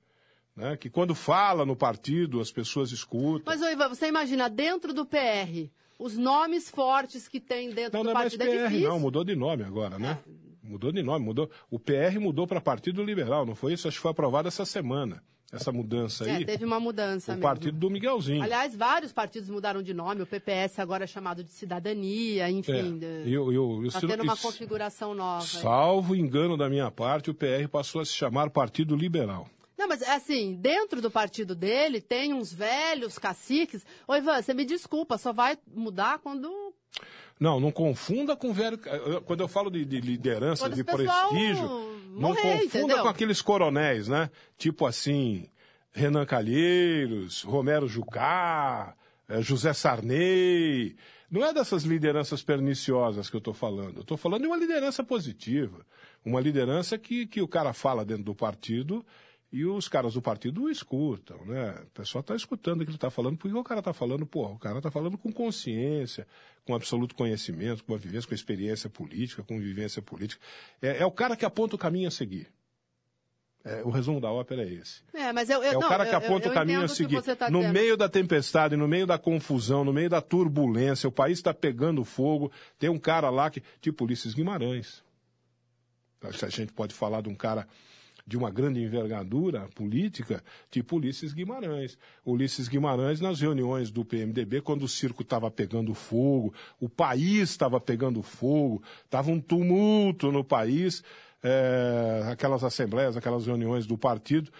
[0.56, 0.76] né?
[0.76, 3.42] Que quando fala no partido as pessoas escutam.
[3.46, 8.00] Mas, ô, Ivan, você imagina, dentro do PR, os nomes fortes que tem dentro não,
[8.02, 8.88] do não é mais partido é PR, difícil.
[8.90, 10.18] não, mudou de nome agora, né?
[10.62, 11.50] Mudou de nome, mudou.
[11.70, 13.88] O PR mudou para Partido Liberal, não foi isso?
[13.88, 16.44] Acho que foi aprovado essa semana, essa mudança É, aí.
[16.46, 17.42] teve uma mudança o mesmo.
[17.42, 18.42] partido do Miguelzinho.
[18.42, 20.22] Aliás, vários partidos mudaram de nome.
[20.22, 22.98] O PPS agora é chamado de Cidadania, É, enfim.
[23.26, 25.44] e o- e o- e o Está Ciro- tendo uma configuração nova.
[25.44, 29.48] Salvo engano da minha parte, o PR passou a se chamar Partido Liberal.
[29.82, 33.84] Não, mas assim, dentro do partido dele tem uns velhos caciques.
[34.06, 36.72] Ô, Ivan, você me desculpa, só vai mudar quando.
[37.38, 38.78] Não, não confunda com velho.
[39.26, 41.66] Quando eu falo de, de liderança, Quando de prestígio,
[42.10, 43.02] não morrer, confunda entendeu?
[43.02, 44.30] com aqueles coronéis, né?
[44.56, 45.48] Tipo assim,
[45.90, 48.94] Renan Calheiros, Romero Jucá,
[49.28, 50.94] eh, José Sarney.
[51.28, 53.96] Não é dessas lideranças perniciosas que eu estou falando.
[53.96, 55.84] Eu estou falando de uma liderança positiva.
[56.24, 59.04] Uma liderança que, que o cara fala dentro do partido
[59.52, 61.72] E os caras do partido escutam, né?
[61.82, 64.46] O pessoal está escutando o que ele está falando, porque o cara está falando, pô,
[64.46, 66.26] o cara está falando com consciência,
[66.64, 70.40] com absoluto conhecimento, com a vivência, com a experiência política, com vivência política.
[70.80, 72.48] É, é o cara que aponta o caminho a seguir.
[73.64, 75.02] É, o resumo da ópera é esse.
[75.12, 76.88] É, mas eu, eu, É o não, cara que eu- aponta eu o caminho a
[76.88, 77.22] seguir.
[77.36, 77.72] tá no dizendo.
[77.74, 82.02] meio da tempestade, no meio da confusão, no meio da turbulência, o país está pegando
[82.04, 82.50] fogo.
[82.78, 85.04] Tem um cara lá que, tipo Ulisses Guimarães.
[86.22, 87.68] A gente pode falar de um cara
[88.26, 91.98] de uma grande envergadura política, tipo Ulisses Guimarães.
[92.24, 97.80] Ulisses Guimarães, nas reuniões do PMDB, quando o circo estava pegando fogo, o país estava
[97.80, 101.02] pegando fogo, estava um tumulto no país,
[101.42, 104.50] é, aquelas assembleias, aquelas reuniões do partido,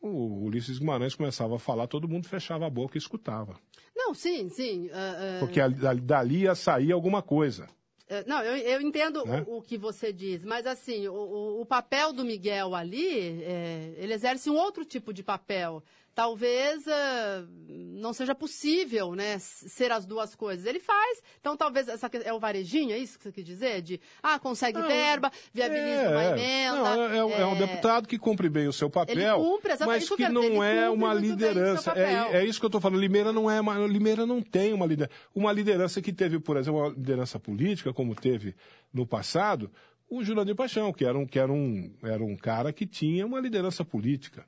[0.00, 3.56] o Ulisses Guimarães começava a falar, todo mundo fechava a boca e escutava.
[3.96, 4.88] Não, sim, sim.
[4.92, 7.66] ah, ah, Porque ali- dali- dali ia sair alguma coisa.
[8.08, 9.44] É, Não, eu, eu entendo Né?
[9.48, 13.94] o, o que você diz, mas assim, o, o- o papel do Miguel ali, é,
[13.96, 15.82] ele exerce um outro tipo de papel.
[16.16, 20.64] Talvez ah, não seja possível, né, ser as duas coisas.
[20.64, 23.82] Ele faz, então talvez essa é o varejinho, é isso que você quer dizer?
[23.82, 26.78] De, ah, consegue verba, viabiliza uma emenda.
[26.78, 29.44] Não, é, é um- é um é, deputado que cumpre bem o seu papel, Ele
[29.44, 31.92] cumpre mas que que não é uma liderança.
[31.92, 32.98] É, é isso que eu estou falando.
[32.98, 35.14] Limeira não é uma, Limeira não tem uma liderança.
[35.34, 38.56] Uma liderança que teve, por exemplo, uma liderança política, como teve
[38.90, 39.70] no passado,
[40.08, 43.38] o Jurandir Paixão, que era um, que era um, era um cara que tinha uma
[43.38, 44.46] liderança política.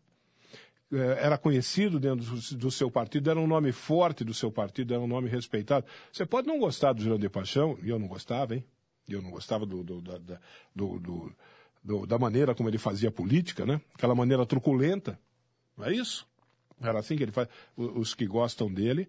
[0.93, 2.25] Eh, era conhecido dentro
[2.57, 5.85] do, seu partido, era um nome forte do seu partido, era um nome respeitado.
[6.11, 8.65] Você pode não gostar do Jurandir Paixão, e eu não gostava, hein?
[9.09, 10.41] Eu não gostava do, do- da, da-
[10.75, 10.99] do-
[11.85, 13.81] do- da maneira como ele fazia política, né?
[13.95, 15.19] Aquela maneira truculenta,
[15.77, 16.27] não é isso?
[16.81, 17.49] Era assim que ele faz.
[17.77, 19.09] Os que gostam dele,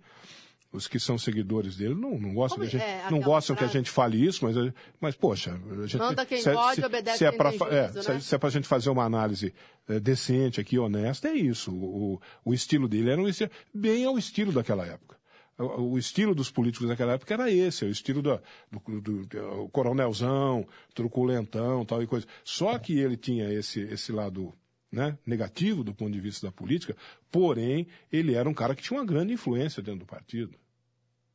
[0.71, 3.55] os que são seguidores dele, não, não gostam Como que a gente, é não gostam
[3.55, 3.79] que a frase?
[3.79, 4.55] gente fale isso, mas,
[5.01, 7.83] mas poxa, a gente, Manda quem se, pode, se- obedece se é tem fa- é,
[7.87, 8.19] juízo, se, né?
[8.19, 9.53] se é para a gente fazer uma análise
[9.87, 11.71] eh, decente aqui, honesta, é isso.
[11.73, 15.17] O, o- estilo dele era um estilo, bem ao estilo daquela época.
[15.57, 18.39] O, o estilo dos políticos daquela época era esse, é o estilo da-
[18.71, 22.27] do, do- do- coronelzão, truculentão, tal e coisa.
[22.43, 24.53] Só que ele tinha esse, esse lado
[24.91, 26.95] né, negativo do ponto de vista da política,
[27.31, 30.55] porém, ele era um cara que tinha uma grande influência dentro do partido.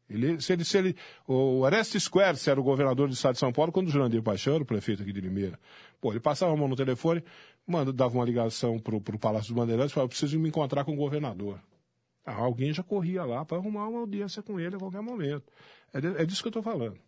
[0.08, 3.52] Ele, se ele, se ele, o Orestes Square era o governador do estado de São
[3.52, 5.58] Paulo quando o Jurandir Paixão era o prefeito aqui de Limeira.
[6.00, 7.24] Pô, ele passava a mão no telefone,
[7.66, 10.92] manda, dava uma ligação pro, pro Palácio dos Bandeirantes e falava, preciso me encontrar com
[10.92, 11.58] o governador.
[12.26, 15.50] Ah, alguém já corria lá para arrumar uma audiência com ele a qualquer momento.
[15.92, 16.98] É, de- é disso que eu estou falando.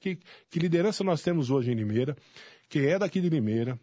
[0.00, 2.16] Que, que liderança nós temos hoje em Limeira,
[2.68, 3.78] que é daqui de Limeira,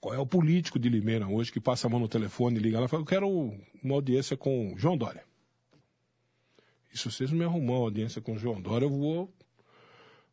[0.00, 2.86] qual é o político de Limeira hoje que passa a mão no telefone, liga lá
[2.86, 3.28] e fala, eu quero
[3.82, 5.22] uma audiência com João Dória.
[6.92, 9.32] E se vocês não me arrumar uma audiência com o João Dória, eu vou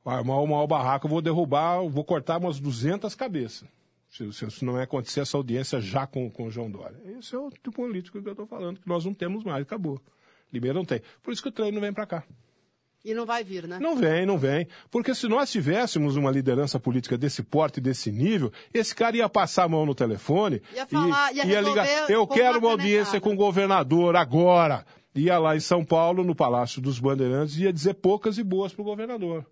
[0.05, 3.67] armar o maior barraco, eu vou derrubar, eu vou cortar umas 200 cabeças.
[4.09, 6.97] Se, se, se não é acontecer essa audiência já com, com o João Dória.
[7.19, 10.01] Esse é o tipo político que eu estou falando, que nós não temos mais, acabou.
[10.51, 11.01] Limeira não tem.
[11.21, 12.23] Por isso que o treino não vem para cá.
[13.05, 13.79] E não vai vir, né?
[13.79, 14.67] Não vem, não vem.
[14.91, 19.63] Porque se nós tivéssemos uma liderança política desse porte, desse nível, esse cara ia passar
[19.63, 22.09] a mão no telefone Ia falar, e ia ia ligar.
[22.09, 24.85] Eu quero uma audiência canetada." com o governador agora.
[25.15, 28.73] Ia lá em São Paulo, no Palácio dos Bandeirantes, e ia dizer poucas e boas
[28.73, 29.45] pro governador.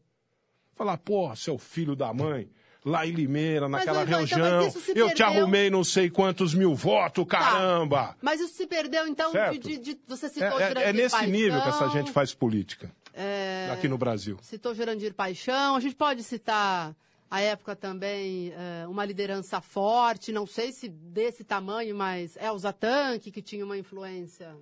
[0.76, 2.50] Falar, pô, seu filho da mãe,
[2.86, 6.54] lá em Limeira, naquela então, mas região, isso se eu te arrumei não sei quantos
[6.54, 7.40] mil votos, Tá.
[7.40, 8.16] caramba!
[8.22, 11.16] Mas isso se perdeu, então, de, de- de- você É, citou é- Jurandir é nesse
[11.16, 14.38] Paixão, nível que essa gente faz política é, aqui no Brasil.
[14.42, 15.76] Citou Jurandir Paixão.
[15.76, 16.96] A gente pode citar
[17.32, 23.32] a época também é, uma liderança forte, não sei se desse tamanho, mas Elza Tanque,
[23.32, 24.56] que tinha uma influência.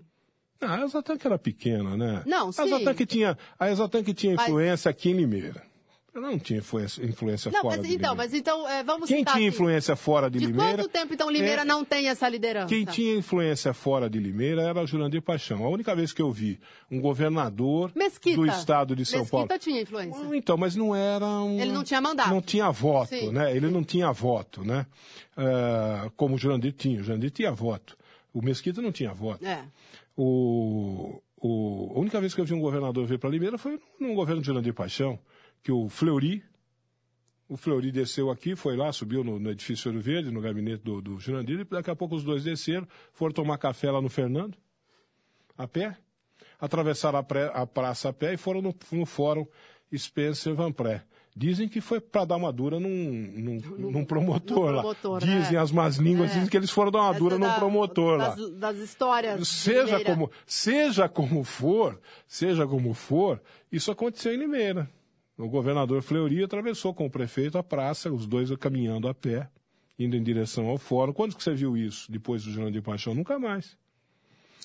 [0.62, 2.24] Ah, a Exatan que era pequena, né?
[2.26, 2.64] Não, A sim.
[2.64, 5.62] Exatan que tinha, a Exatan que tinha Mas- influência aqui em Limeira.
[6.16, 8.16] Ela não tinha influência, influência Não, fora mas, de então, Limeira.
[8.16, 10.78] mas então, é, vamos Quem tinha assim, influência fora de, De Limeira...
[10.84, 12.68] quanto tempo, então, Limeira é- não tem essa liderança?
[12.68, 15.64] Quem tinha influência fora de Limeira era Jurandir Paixão.
[15.66, 16.60] A única vez que eu vi
[16.92, 18.36] um governador Mesquita.
[18.36, 19.60] do estado de São Mesquita Paulo...
[19.60, 20.22] tinha influência.
[20.38, 21.60] Então, mas não era um...
[21.60, 22.30] Ele não tinha mandato.
[22.30, 23.32] Não tinha voto, Sim.
[23.32, 23.56] né?
[23.56, 24.86] Ele não tinha voto, né?
[25.36, 27.00] Ah, como o Jurandir tinha.
[27.02, 27.98] O Jurandir tinha voto.
[28.32, 29.44] O Mesquita não tinha voto.
[29.44, 29.64] É.
[30.16, 34.14] O, o- a única vez que eu vi um governador vir para Limeira foi num
[34.14, 35.18] governo de Jurandir Paixão,
[35.64, 36.44] que o Fleury,
[37.48, 41.02] o Fleury desceu aqui, foi lá, subiu no, no edifício Ouro Verde, no gabinete do,
[41.02, 44.58] do Jurandir, e daqui a pouco os dois desceram, foram tomar café lá no Fernando,
[45.58, 45.98] a pé,
[46.60, 49.46] atravessaram a, pré- a praça a pé e foram no, no fórum
[49.96, 51.04] Spencer Van Pré.
[51.36, 53.60] Dizem que foi para dar uma dura num, num,
[53.92, 54.82] num promotor no lá.
[54.82, 55.58] promotor, Dizem né?
[55.60, 56.34] as más línguas, É.
[56.36, 59.48] dizem que eles foram dar uma Essa dura num da- promotor lá das, Das histórias.
[59.48, 60.06] seja Limeira.
[60.06, 64.88] como, seja como for, seja como for, isso aconteceu em Limeira.
[65.38, 69.50] O governador Fleury atravessou com o prefeito a praça, os dois caminhando a pé,
[69.98, 71.12] indo em direção ao fórum.
[71.12, 73.16] Quando que você viu isso depois do Jurandir Paixão?
[73.16, 73.76] Nunca mais.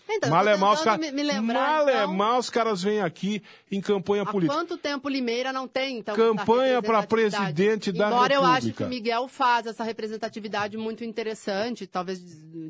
[0.09, 0.99] Então, Malemar, os, car...
[0.99, 4.55] me, me lembrar, Malemar então, os caras vêm aqui em campanha há política.
[4.59, 8.85] quanto tempo Limeira não tem, então, Campanha para presidente da Embora eu ache República.
[8.85, 12.21] que Miguel faz essa representatividade muito interessante, talvez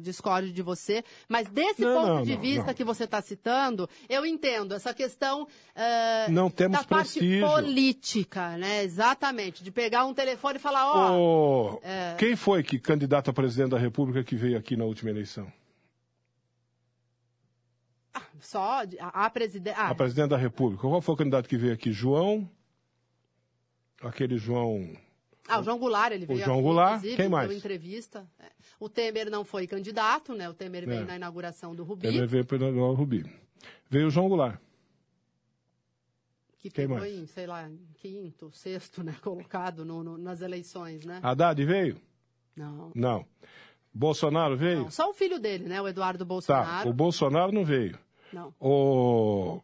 [0.01, 3.89] discorde de você, mas desse Não, ponto não, de não, vista que você está citando,
[4.09, 7.47] eu entendo essa questão eh, Não temos da parte prestígio.
[7.47, 8.85] política, né?
[8.85, 12.15] Exatamente, de pegar um telefone e falar, ó, Ô, é.
[12.19, 15.51] Quem foi que candidato a presidente da República que veio aqui na última eleição?
[18.41, 19.77] Só a, a presidente...
[19.79, 20.83] Ah, A presidente da República.
[20.83, 21.93] Qual foi o candidato que veio aqui?
[21.93, 22.49] João?
[24.03, 24.89] Aquele João.
[25.49, 27.51] Ah, o João Goulart, ele veio João aqui, Goulart, quem mais?
[27.53, 28.29] entrevista.
[28.39, 28.47] É.
[28.79, 30.49] O Temer não foi candidato, né?
[30.49, 31.05] O Temer veio É.
[31.05, 33.25] na inauguração do Rubi, Ele veio para o Rubi.
[33.91, 34.61] Veio o João Goulart.
[36.59, 37.05] que quem mais?
[37.13, 39.15] em, sei lá, em quinto, sexto, né?
[39.23, 41.21] Colocado no- no- nas eleições, né?
[41.23, 42.01] Haddad veio?
[42.57, 42.93] Não.
[42.95, 43.27] Não.
[43.95, 44.81] Bolsonaro veio?
[44.83, 44.91] não.
[44.91, 45.81] Só o filho dele, né?
[45.81, 46.25] O Eduardo Tá.
[46.25, 46.91] Bolsonaro.
[46.91, 47.99] O Bolsonaro não veio.
[48.33, 48.53] Não.
[48.61, 49.61] O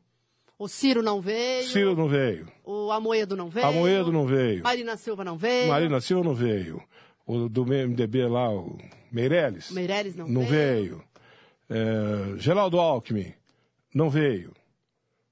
[0.59, 1.69] O Ciro não veio.
[1.69, 2.47] Ciro não veio.
[2.65, 3.67] O Amoedo não veio.
[3.67, 4.62] Amoedo não veio.
[4.62, 5.69] Marina Silva não veio.
[5.69, 6.83] Marina Silva não veio.
[7.27, 8.77] O do MDB lá, o
[9.11, 9.71] Meirelles?
[9.71, 11.03] Meirelles não, não veio.
[11.71, 13.33] É, Geraldo Alckmin
[13.95, 14.53] não veio.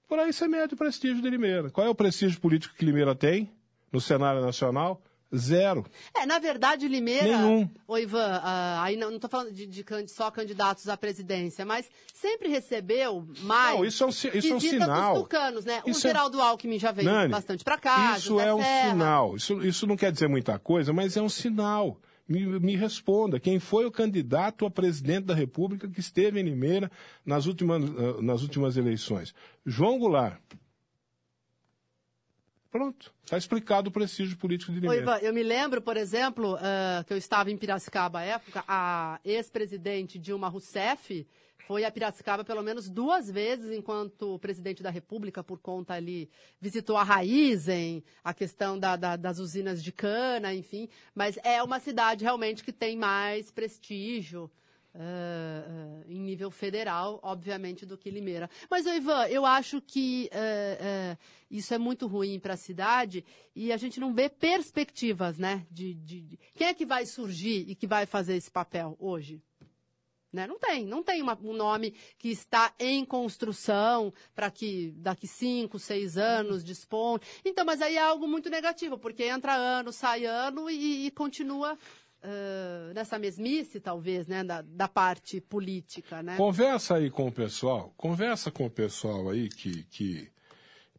[0.09, 1.71] Por aí você mede o prestígio de Limeira.
[1.71, 3.51] Qual é o prestígio político que Limeira tem
[3.91, 5.01] no cenário nacional?
[5.35, 5.85] Zero.
[6.15, 7.39] É, na verdade, Limeira.
[7.39, 7.69] Nenhum.
[7.87, 12.49] Ô, Ivan, ah, aí não estou falando de, de só candidatos à presidência, mas sempre
[12.49, 13.77] recebeu mais.
[13.79, 15.15] Não, isso é um isso é um sinal.
[15.15, 15.83] dos tucanos, né?
[15.87, 18.17] Isso o é- Geraldo Alckmin já veio Nani, bastante para cá.
[18.19, 18.91] Isso é um Serra.
[18.91, 19.37] sinal.
[19.37, 21.99] Isso, isso não quer dizer muita coisa, mas é um sinal.
[22.29, 26.91] Me, me responda, quem foi o candidato a presidente da República que esteve em Limeira
[27.27, 29.35] nas últimas, ah, nas últimas eleições?
[29.67, 30.39] João Goulart.
[32.73, 35.03] Pronto, está explicado o prestígio político de Limeira.
[35.03, 39.21] Ivan, eu me lembro, por exemplo, ah, que eu estava em Piracicaba à época, a
[39.25, 41.27] ex-presidente Dilma Rousseff
[41.67, 46.97] foi a Piracicaba pelo menos duas vezes enquanto presidente da República, por conta ali, visitou
[46.97, 50.89] a Raizen, a questão da- da- das usinas de cana, enfim.
[51.15, 54.51] Mas é uma cidade realmente que tem mais prestígio.
[54.95, 58.49] Ah, ah, em nível federal, obviamente, do que Limeira.
[58.71, 61.17] Mas, Ivan, eu acho que ah,
[61.51, 63.25] isso é muito ruim para a cidade
[63.55, 65.67] e a gente não vê perspectivas, né?
[65.71, 69.41] De, de- de- quem é que vai surgir e que vai fazer esse papel hoje?
[70.33, 70.47] Né?
[70.47, 75.79] Não tem, não tem uma- um nome que está em construção para que daqui cinco,
[75.79, 77.27] seis anos desponte.
[77.45, 81.77] Então, mas aí é algo muito negativo, porque entra ano, sai ano e, e continua
[82.95, 86.37] nessa mesmice, talvez, né, da, da parte política, né?
[86.37, 90.31] Conversa aí com o pessoal, conversa com o pessoal aí que, que,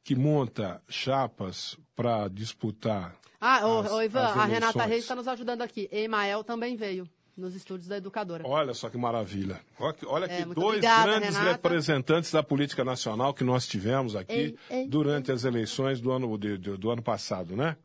[0.03, 3.15] que monta chapas para disputar.
[3.39, 4.85] Ah, as- ô, Ivan, a Renata.
[4.85, 5.87] Reis está nos ajudando aqui.
[5.91, 8.43] Emael também veio nos estúdios da Educadora.
[8.47, 9.59] Olha só que maravilha.
[9.79, 11.51] Olha que, olha É, que dois obrigada, grandes Renata.
[11.51, 16.37] representantes da política nacional que nós tivemos aqui Ei, ei, durante as eleições do ano,
[16.37, 17.75] de- de- do ano passado, né?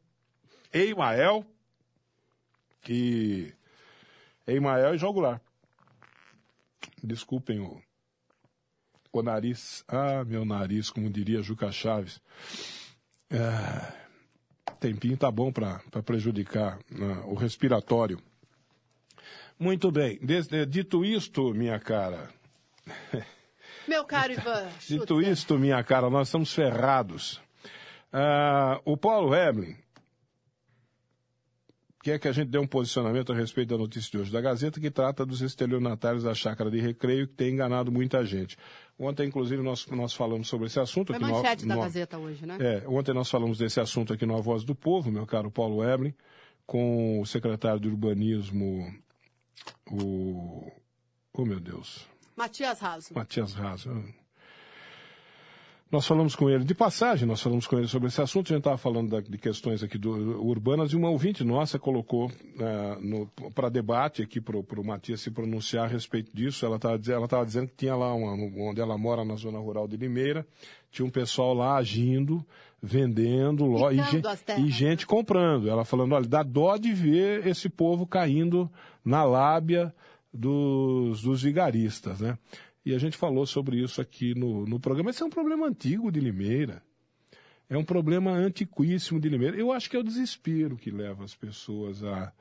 [0.72, 1.44] Eimael
[2.88, 3.52] e
[4.46, 5.40] Eimael e João Goulart.
[7.02, 7.80] Desculpem o,
[9.12, 9.84] o nariz.
[9.88, 12.20] Ah, meu nariz, como diria Juca Chaves.
[13.30, 13.92] Ah,
[14.80, 18.20] tempinho tá bom para prejudicar né, o respiratório.
[19.58, 20.18] Muito bem.
[20.20, 22.30] Des- eh, dito isto, minha cara,
[23.88, 27.40] Meu caro Ivan, dito isto, minha cara, nós estamos ferrados.
[28.12, 29.76] Ah, o Paulo Eblin
[32.08, 34.80] quer que a gente dê um posicionamento a respeito da notícia de hoje da Gazeta,
[34.80, 38.56] que trata dos estelionatários da chácara de recreio, que tem enganado muita gente.
[38.98, 41.08] Ontem, inclusive, nós, nós falamos sobre esse assunto.
[41.08, 42.56] foi aqui no- manchete da no- Gazeta hoje, né?
[42.60, 45.84] é, ontem nós falamos desse assunto aqui no A Voz do Povo, meu caro Paulo
[45.84, 46.14] Eblin,
[46.66, 48.92] com o secretário de Urbanismo,
[49.90, 50.72] o...
[51.32, 52.06] Oh, meu Deus.
[52.36, 53.12] Matias Raso.
[53.14, 53.90] Matias Raso.
[55.90, 58.60] Nós falamos com ele, de passagem, nós falamos com ele sobre esse assunto, a gente
[58.60, 60.10] estava falando da- de questões aqui do,
[60.44, 62.30] urbanas, e uma ouvinte nossa colocou
[63.54, 66.66] para debate aqui para o Matias se pronunciar a respeito disso.
[66.66, 68.32] Ela estava ela tava dizendo que tinha lá, uma,
[68.68, 70.46] onde ela mora, na zona rural de Limeira,
[70.90, 72.44] tinha um pessoal lá agindo,
[72.82, 75.68] vendendo, lo- e, Picando gen- as terras, e gente comprando.
[75.70, 78.70] Ela falando, olha, dá dó de ver esse povo caindo
[79.04, 79.94] na lábia
[80.32, 82.36] dos, dos vigaristas, né?
[82.88, 85.10] E a gente falou sobre isso aqui no, no programa.
[85.10, 86.82] Esse é um problema antigo de Limeira.
[87.68, 89.58] É um problema antiquíssimo de Limeira.
[89.58, 92.32] Eu acho que é o desespero que leva as pessoas a,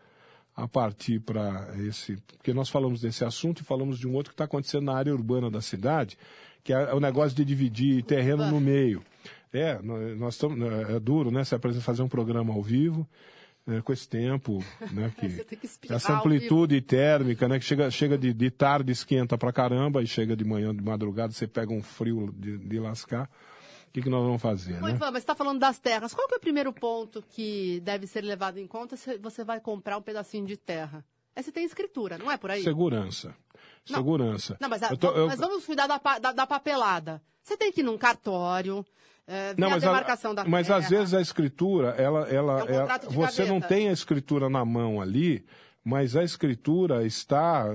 [0.55, 2.15] a partir para esse.
[2.37, 5.13] Porque nós falamos desse assunto e falamos de um outro que está acontecendo na área
[5.13, 6.17] urbana da cidade,
[6.63, 9.03] que é o negócio de dividir terreno no meio.
[9.51, 10.57] É, nós estamos.
[10.89, 11.43] É duro, né?
[11.43, 13.05] Você apresenta fazer um programa ao vivo.
[13.67, 15.11] É, com esse tempo, né?
[15.19, 17.59] Que, que essa amplitude térmica, né?
[17.59, 21.33] Que chega, chega de, de tarde, esquenta pra caramba, e chega de manhã, de madrugada,
[21.33, 23.29] você pega um frio de, de lascar.
[23.87, 24.91] O que, que nós vamos fazer, Ô, né?
[24.91, 26.13] Ivan, mas você está falando das terras.
[26.13, 29.59] Qual que é o primeiro ponto que deve ser levado em conta se você vai
[29.59, 31.03] comprar um pedacinho de terra?
[31.35, 32.63] É se tem escritura, não é por aí?
[32.63, 33.35] Segurança.
[33.89, 33.97] Não.
[33.97, 34.57] Segurança.
[34.59, 37.21] Não, mas, a- tô- eu- mas vamos cuidar da, da- da papelada.
[37.41, 38.85] Você tem que ir num cartório,
[39.27, 40.79] é, Não, a mas, a- demarcação da mas terra.
[40.79, 43.67] às vezes a escritura, ela, ela, É um ela- você não gaveta.
[43.67, 45.45] tem a escritura na mão ali,
[45.83, 47.65] mas a escritura está,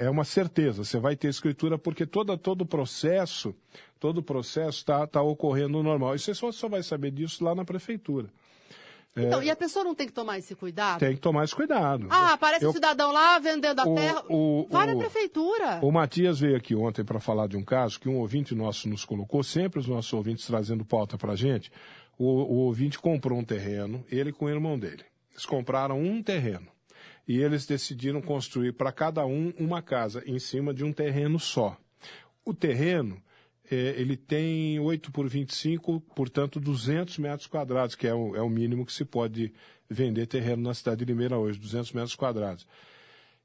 [0.00, 3.54] é é uma certeza, você vai ter escritura porque toda, todo o processo,
[4.00, 6.14] todo o processo está tá ocorrendo normal.
[6.14, 8.28] E você só, só vai saber disso lá na prefeitura.
[9.26, 11.00] Então, e a pessoa não tem que tomar esse cuidado?
[11.00, 12.06] Tem que tomar esse cuidado.
[12.10, 14.24] Ah, aparece Eu- um cidadão lá vendendo a O- terra.
[14.28, 15.78] o- Vai o- na prefeitura.
[15.82, 19.04] O Matias veio aqui ontem para falar de um caso que um ouvinte nosso nos
[19.04, 21.70] colocou, sempre os nossos ouvintes trazendo pauta para a gente.
[22.18, 25.04] O, o ouvinte comprou um terreno, ele com o irmão dele.
[25.32, 26.66] Eles compraram um terreno.
[27.28, 31.76] E eles decidiram construir para cada um uma casa em cima de um terreno só.
[32.44, 33.20] O terreno,
[33.70, 38.84] ele tem 8 por 25, portanto 200 metros quadrados, que é o, é o mínimo
[38.86, 39.52] que se pode
[39.88, 42.66] vender terreno na cidade de Limeira hoje, 200 metros quadrados.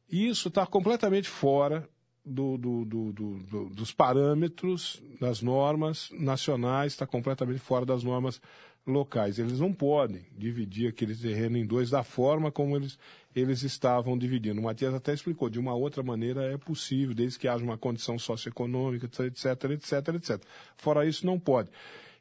[0.09, 1.87] E isso está completamente fora
[2.25, 8.39] do- do- do- dos parâmetros, das normas nacionais, está completamente fora das normas
[8.85, 9.39] locais.
[9.39, 12.97] Eles não podem dividir aquele terreno em dois da forma como eles,
[13.35, 14.59] eles estavam dividindo.
[14.59, 18.17] O Matias até explicou, de uma outra maneira é possível, desde que haja uma condição
[18.19, 20.41] socioeconômica, etc, etc, etc.
[20.77, 21.69] Fora isso, não pode.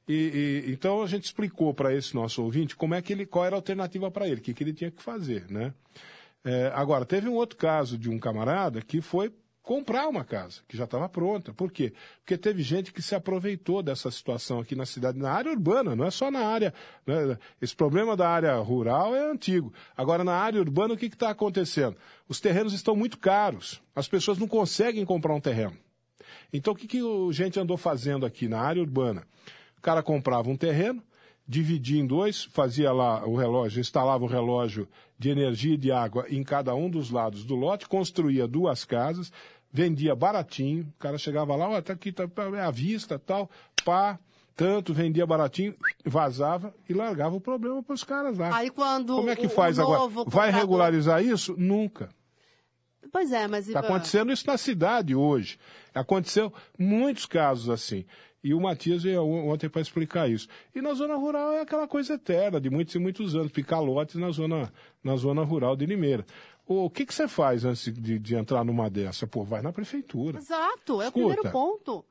[0.08, 3.44] E, e- então a gente explicou para esse nosso ouvinte como é que ele, qual
[3.44, 5.72] era a alternativa para ele, o que, que ele tinha que fazer, né?
[6.44, 9.32] É, agora, teve um outro caso de um camarada que foi
[9.62, 11.52] comprar uma casa, que já estava pronta.
[11.52, 11.92] Por quê?
[12.18, 16.04] Porque teve gente que se aproveitou dessa situação aqui na cidade, na área urbana, não
[16.04, 16.74] é só na área.
[17.06, 17.38] né?
[17.60, 19.72] Esse problema da área rural é antigo.
[19.96, 21.96] Agora, na área urbana, o que está acontecendo?
[22.28, 23.80] Os terrenos estão muito caros.
[23.94, 25.76] As pessoas não conseguem comprar um terreno.
[26.52, 29.26] Então, o que, que a gente andou fazendo aqui na área urbana?
[29.78, 31.02] O cara comprava um terreno,
[31.47, 34.88] dividia em dois, fazia lá o relógio, instalava o relógio
[35.18, 39.32] de energia e de água em cada um dos lados do lote, construía duas casas,
[39.72, 42.24] vendia baratinho, o cara chegava lá, ó, tá aqui, tá
[42.57, 43.51] é à vista, tal,
[43.84, 44.18] pá,
[44.55, 45.74] tanto, vendia baratinho,
[46.05, 48.55] vazava e largava o problema para os caras lá.
[48.57, 49.99] Aí quando Como é que o- faz o agora?
[50.01, 51.55] novo Vai comprador- regularizar isso?
[51.59, 52.11] Nunca.
[53.11, 55.59] Pois é, mas Está Ivan, acontecendo isso na cidade hoje.
[55.95, 58.05] Aconteceu muitos casos assim.
[58.43, 60.49] E o Matias veio ontem para explicar isso.
[60.74, 64.30] E na zona rural é aquela coisa eterna, de muitos e muitos anos, picalotes na
[64.30, 64.72] zona,
[65.03, 66.26] na zona rural de Limeira.
[66.66, 69.26] O que, que você faz antes de, de entrar numa dessa?
[69.26, 70.38] Pô, vai na prefeitura.
[70.38, 71.12] Exato, é o Escuta.
[71.34, 72.05] primeiro ponto.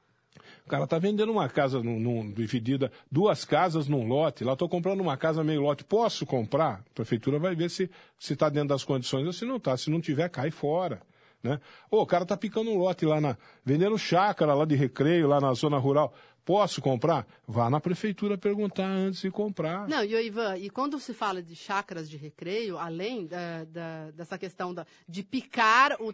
[0.66, 4.44] O cara tá vendendo uma casa num, num- dividida, duas casas num lote.
[4.46, 5.84] Lá estou comprando uma casa meio lote.
[5.84, 6.76] Posso comprar?
[6.90, 9.76] A prefeitura vai ver se se está dentro das condições ou se não está.
[9.76, 11.02] Se não tiver, cai fora.
[11.44, 11.60] Né?
[11.90, 13.36] Ô, o cara tá picando um lote lá na.
[13.66, 16.14] vendendo chácara lá de recreio, lá na zona rural.
[16.44, 17.26] Posso comprar?
[17.48, 19.88] Vá na prefeitura perguntar antes de comprar.
[19.88, 24.38] Não, e Ivan, e quando se fala de chácaras de recreio, além da- da- dessa
[24.40, 26.14] questão da- de picar o-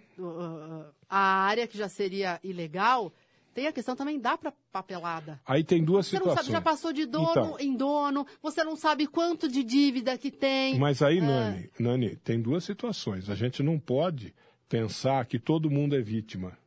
[1.09, 3.11] a área que já seria ilegal,
[3.53, 5.39] tem a questão também da pra- papelada.
[5.45, 6.45] Aí tem duas Você não situações.
[6.45, 7.57] sabe, já passou de dono Então.
[7.59, 10.77] em dono, você não sabe quanto de dívida que tem.
[10.77, 11.21] Mas aí, É.
[11.21, 13.29] Nani, Nani, tem duas situações.
[13.29, 14.35] A gente não pode
[14.69, 16.57] pensar que todo mundo é vítima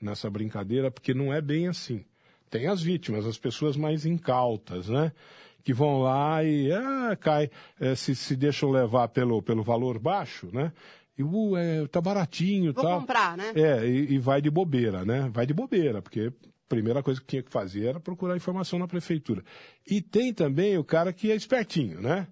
[0.00, 2.04] nessa brincadeira, porque não é bem assim.
[2.50, 5.12] Tem as vítimas, as pessoas mais incautas, né?
[5.62, 10.48] Que vão lá e ah, cai, eh, se, se deixam levar pelo, pelo valor baixo,
[10.52, 10.72] né?
[11.16, 13.00] E uh, é, tá baratinho Vou tal.
[13.00, 13.52] comprar, né?
[13.54, 15.28] É, e, e vai de bobeira, né?
[15.32, 18.86] Vai de bobeira, porque a primeira coisa que tinha que fazer era procurar informação na
[18.86, 19.42] prefeitura.
[19.84, 22.28] E tem também o cara que é espertinho, né?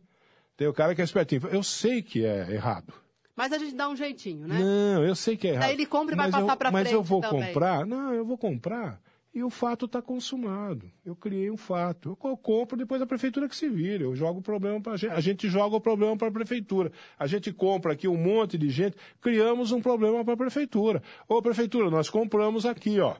[0.56, 1.42] Tem o cara que é espertinho.
[1.48, 2.94] Eu sei que é errado.
[3.36, 4.58] Mas a gente dá um jeitinho, né?
[4.58, 5.62] Não, eu sei que é errado.
[5.64, 7.46] Daí ele compra e vai passar eu, pra Mas eu frente vou também.
[7.52, 7.84] comprar?
[7.86, 8.98] Não, eu vou comprar
[9.34, 10.90] e o fato está consumado.
[11.04, 12.08] Eu criei um fato.
[12.10, 14.04] Eu co- compro, depois a prefeitura que se vira.
[14.04, 15.12] Eu jogo o problema para a gente.
[15.12, 16.90] A gente joga o problema para a prefeitura.
[17.18, 21.02] A gente compra aqui um monte de gente, criamos um problema para a prefeitura.
[21.28, 23.14] Ô, prefeitura, nós compramos aqui, ó.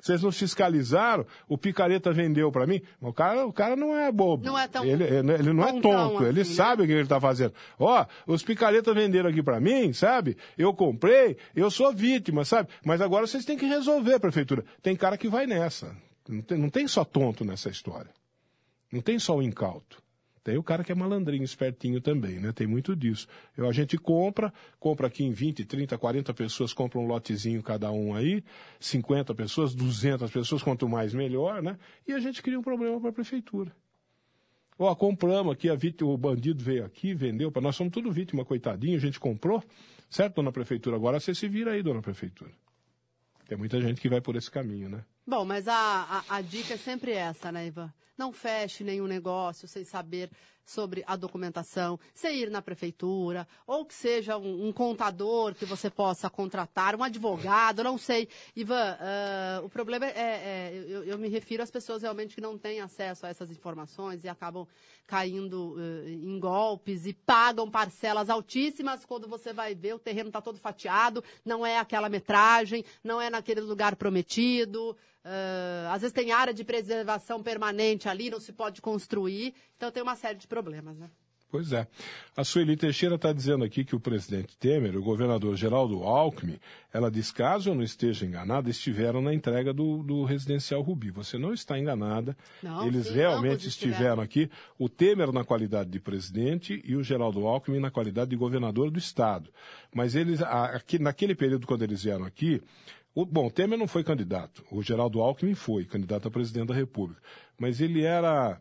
[0.00, 2.80] Vocês não fiscalizaram, o picareta vendeu para mim.
[3.00, 4.44] O cara, o cara não é bobo.
[4.44, 6.56] Não é tão Ele, ele não é tonto, ele assim, né?
[6.56, 7.52] sabe o que ele está fazendo.
[7.78, 10.36] Ó, os picaretas venderam aqui para mim, sabe?
[10.56, 12.68] Eu comprei, eu sou vítima, sabe?
[12.84, 14.64] Mas agora vocês têm que resolver, prefeitura.
[14.82, 15.94] Tem cara que vai nessa.
[16.28, 18.10] Não tem, não tem só tonto nessa história.
[18.92, 19.99] Não tem só o incauto.
[20.42, 22.50] Tem o cara que é malandrinho, espertinho também, né?
[22.52, 23.26] Tem muito disso.
[23.56, 27.92] Eu, a gente compra, compra aqui em 20, 30, 40 pessoas, compra um lotezinho cada
[27.92, 28.42] um aí,
[28.78, 31.78] 50 pessoas, 200 pessoas, quanto mais melhor, né?
[32.08, 33.70] E a gente cria um problema para a prefeitura.
[34.78, 38.46] Ó, compramos aqui, a vítima, o bandido veio aqui, vendeu, para nós somos tudo vítima,
[38.46, 39.62] coitadinho, a gente comprou,
[40.08, 40.96] certo, dona prefeitura?
[40.96, 42.50] Agora você se vira aí, dona prefeitura.
[43.46, 45.04] Tem muita gente que vai por esse caminho, né?
[45.30, 47.94] Bom, mas a, a, a dica é sempre essa, né, Ivan?
[48.18, 50.28] Não feche nenhum negócio sem saber
[50.64, 55.88] sobre a documentação, sem ir na prefeitura, ou que seja um, um contador que você
[55.88, 58.28] possa contratar, um advogado, não sei.
[58.56, 62.58] Ivan, uh, o problema é, é eu, eu, me refiro às pessoas realmente que não
[62.58, 64.66] têm acesso a essas informações e acabam
[65.06, 70.40] caindo uh, em golpes e pagam parcelas altíssimas quando você vai ver o terreno está
[70.40, 74.96] todo fatiado, não é aquela metragem, não é naquele lugar prometido.
[75.24, 79.54] Uh, às vezes tem área de preservação permanente ali, não se pode construir.
[79.76, 81.10] Então tem uma série de problemas, né?
[81.50, 81.86] Pois é.
[82.36, 86.60] A Sueli Teixeira está dizendo aqui que o presidente Temer, o governador Geraldo Alckmin,
[86.92, 91.10] ela diz, caso eu não esteja enganada, estiveram na entrega do, do residencial Rubi.
[91.10, 92.36] Você não está enganada.
[92.62, 94.48] Não, Eles sim, realmente estiveram aqui.
[94.78, 98.98] O Temer na qualidade de presidente e o Geraldo Alckmin na qualidade de governador do
[98.98, 99.50] Estado.
[99.92, 102.62] Mas eles, aqui, naquele período, quando eles vieram aqui,
[103.14, 104.64] o, bom, o Temer não foi candidato.
[104.70, 107.20] O Geraldo Alckmin foi candidato a presidente da República.
[107.58, 108.60] Mas ele era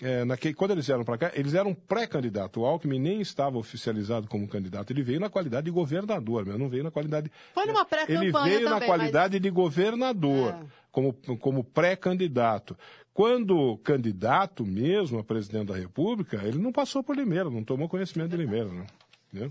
[0.00, 2.60] é, naquele, quando eles vieram para cá, eles eram pré-candidato.
[2.60, 4.92] O Alckmin nem estava oficializado como candidato.
[4.92, 7.30] Ele veio na qualidade de governador, mas não veio na qualidade.
[7.52, 9.42] Foi numa pré-campanha Ele veio também, na qualidade mas...
[9.42, 10.66] de governador, é.
[10.92, 12.78] como, como pré-candidato.
[13.12, 18.30] Quando candidato mesmo a presidente da República, ele não passou por Limeira, não tomou conhecimento
[18.30, 18.86] de Limeira, não.
[19.32, 19.50] Né?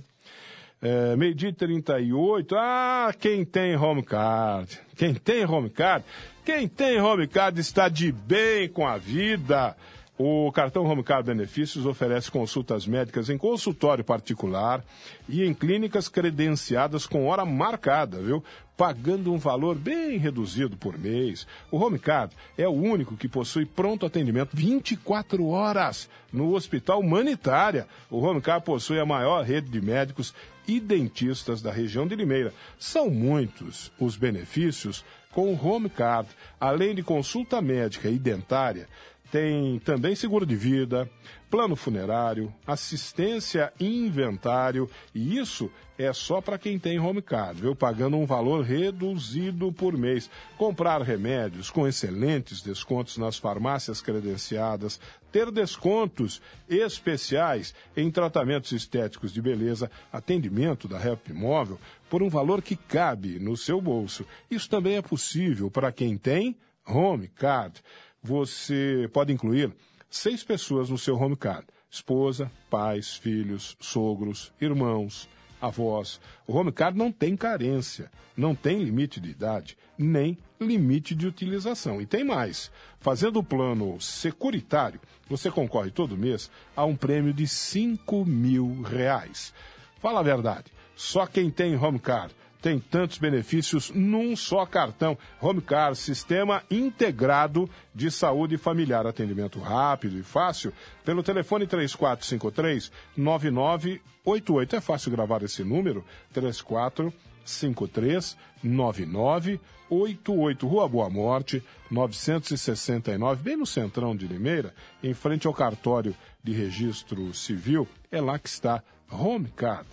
[0.82, 2.56] É, meio-dia 38.
[2.56, 4.80] Ah, quem tem home card?
[4.96, 6.06] Quem tem home card?
[6.46, 9.76] Quem tem home card está de bem com a vida.
[10.20, 14.84] O cartão Home Card Benefícios oferece consultas médicas em consultório particular
[15.30, 18.44] e em clínicas credenciadas com hora marcada, viu?
[18.76, 21.46] Pagando um valor bem reduzido por mês.
[21.70, 27.88] O Home Card é o único que possui pronto atendimento 24 horas no Hospital Humanitária.
[28.10, 30.34] O Home Card possui a maior rede de médicos
[30.68, 32.54] e dentistas da região de Limeira.
[32.78, 38.88] São muitos os benefícios com o Home Card, além de consulta médica e dentária
[39.32, 41.10] tem também seguro de vida,
[41.50, 47.76] plano funerário, assistência inventário, e isso é só para quem tem home card, viu?
[47.76, 50.30] Pagando um valor reduzido por mês.
[50.58, 55.00] Comprar remédios com excelentes descontos nas farmácias credenciadas,
[55.38, 61.80] ter descontos especiais em tratamentos estéticos de beleza, atendimento da Help Móvel
[62.10, 64.26] por um valor que cabe no seu bolso.
[64.50, 66.58] Isso também é possível para quem tem
[66.88, 67.84] home card
[68.24, 69.72] você pode incluir
[70.10, 75.30] seis pessoas no seu home card: esposa, pais, filhos, sogros, irmãos,
[75.62, 76.20] avós.
[76.46, 82.02] O home card não tem carência, não tem limite de idade, nem limite de utilização.
[82.02, 85.00] E tem mais: fazendo o plano securitário,
[85.30, 89.54] você concorre todo mês a um prêmio de 5 mil reais.
[90.00, 95.18] Fala a verdade, só quem tem home card tem tantos benefícios num só cartão.
[95.42, 99.06] Homecar, sistema integrado de saúde familiar.
[99.06, 100.74] Atendimento rápido e fácil
[101.06, 104.76] pelo telefone 3453 9988.
[104.76, 106.04] É fácil gravar esse número?
[106.34, 110.68] 3453 9988.
[110.68, 117.34] Rua Boa Morte, 969, bem no centrão de Limeira, em frente ao cartório de registro
[117.34, 117.88] civil.
[118.12, 119.88] É lá que está Homecard.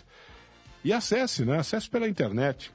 [0.85, 1.59] E acesse, né?
[1.59, 2.71] Acesse pela internet.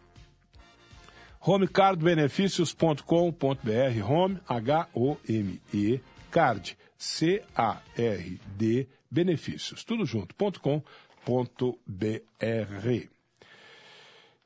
[1.40, 6.02] homecardbenefícios.com.br Home, H-O-M-E,
[6.32, 10.84] card, C-A-R-D, benefícios, tudo junto, ponto com,
[11.24, 13.10] ponto B-R.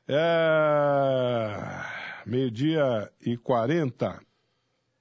[0.06, 2.04] É...
[2.26, 4.20] Meio-dia e quarenta.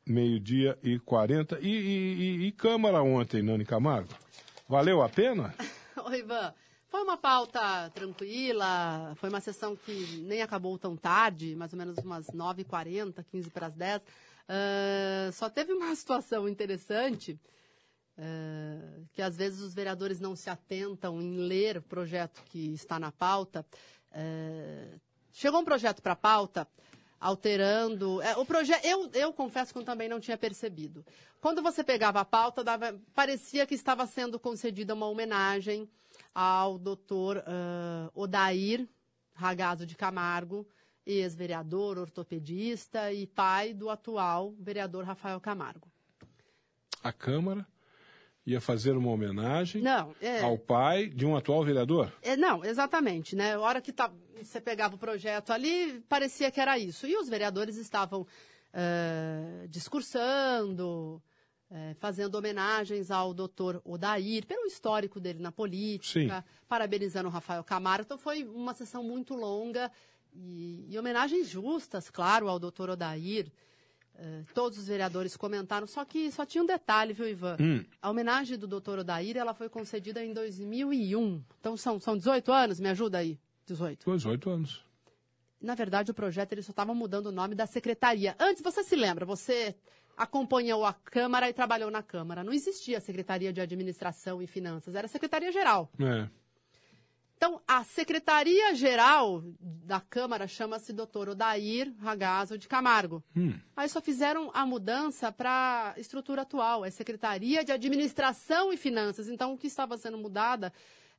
[0.05, 1.57] Meio-dia e quarenta.
[1.61, 4.13] E, e, e, Câmara ontem, Nani Camargo?
[4.67, 5.53] Valeu a pena?
[6.05, 6.53] Oi, Ivan.
[6.93, 11.97] Foi uma pauta tranquila, foi uma sessão que nem acabou tão tarde, mais ou menos
[11.97, 14.03] umas 9h40, 15 para as 10.
[14.03, 17.31] Uh, só teve uma situação interessante,
[18.15, 22.99] uh, que às vezes os vereadores não se atentam em ler o projeto que está
[22.99, 23.65] na pauta.
[24.11, 26.67] Uh, chegou um projeto para a pauta
[27.19, 28.21] alterando.
[28.21, 31.03] É, o projeto, eu, eu confesso que eu também não tinha percebido.
[31.41, 35.89] Quando você pegava a pauta, dava, parecia que estava sendo concedida uma homenagem
[36.33, 38.87] ao doutor uh, Odair
[39.33, 40.67] Ragazzo de Camargo,
[41.05, 45.91] ex-vereador, ortopedista e pai do atual vereador Rafael Camargo.
[47.03, 47.67] A Câmara
[48.45, 52.11] ia fazer uma homenagem não, é, ao pai de um atual vereador?
[52.21, 53.35] É, não, exatamente.
[53.35, 53.53] Né?
[53.53, 54.11] A hora que tá,
[54.41, 57.07] você pegava o projeto ali, parecia que era isso.
[57.07, 61.21] E os vereadores estavam uh, discursando,
[61.73, 66.53] é, fazendo homenagens ao doutor Odair, pelo histórico dele na política, Sim.
[66.67, 68.05] parabenizando o Rafael Camargo.
[68.05, 69.91] Então foi uma sessão muito longa
[70.31, 73.51] e, e homenagens justas, claro, ao doutor Odair.
[74.15, 77.57] É, todos os vereadores comentaram, só que só tinha um detalhe, viu, Ivan?
[77.59, 77.83] Hum.
[77.99, 81.43] A homenagem do doutor Odair, ela foi concedida em 2001.
[81.59, 83.39] Então são, são 18 anos, me ajuda aí.
[83.65, 84.11] 18.
[84.11, 84.85] 18 anos.
[85.59, 88.35] Na verdade, o projeto ele só estava mudando o nome da secretaria.
[88.37, 89.73] Antes, você se lembra, você
[90.17, 92.43] acompanhou a Câmara e trabalhou na Câmara.
[92.43, 95.89] Não existia Secretaria de Administração e Finanças, era Secretaria Geral.
[95.99, 96.27] É.
[97.43, 101.27] Então, a Secretaria-Geral da Câmara chama-se Dr.
[101.31, 103.21] Odair Ragazzo de Camargo.
[103.35, 103.59] Hum.
[103.75, 109.27] Aí só fizeram a mudança para a estrutura atual, é Secretaria de Administração e Finanças.
[109.27, 110.71] Então, o que estava sendo mudada,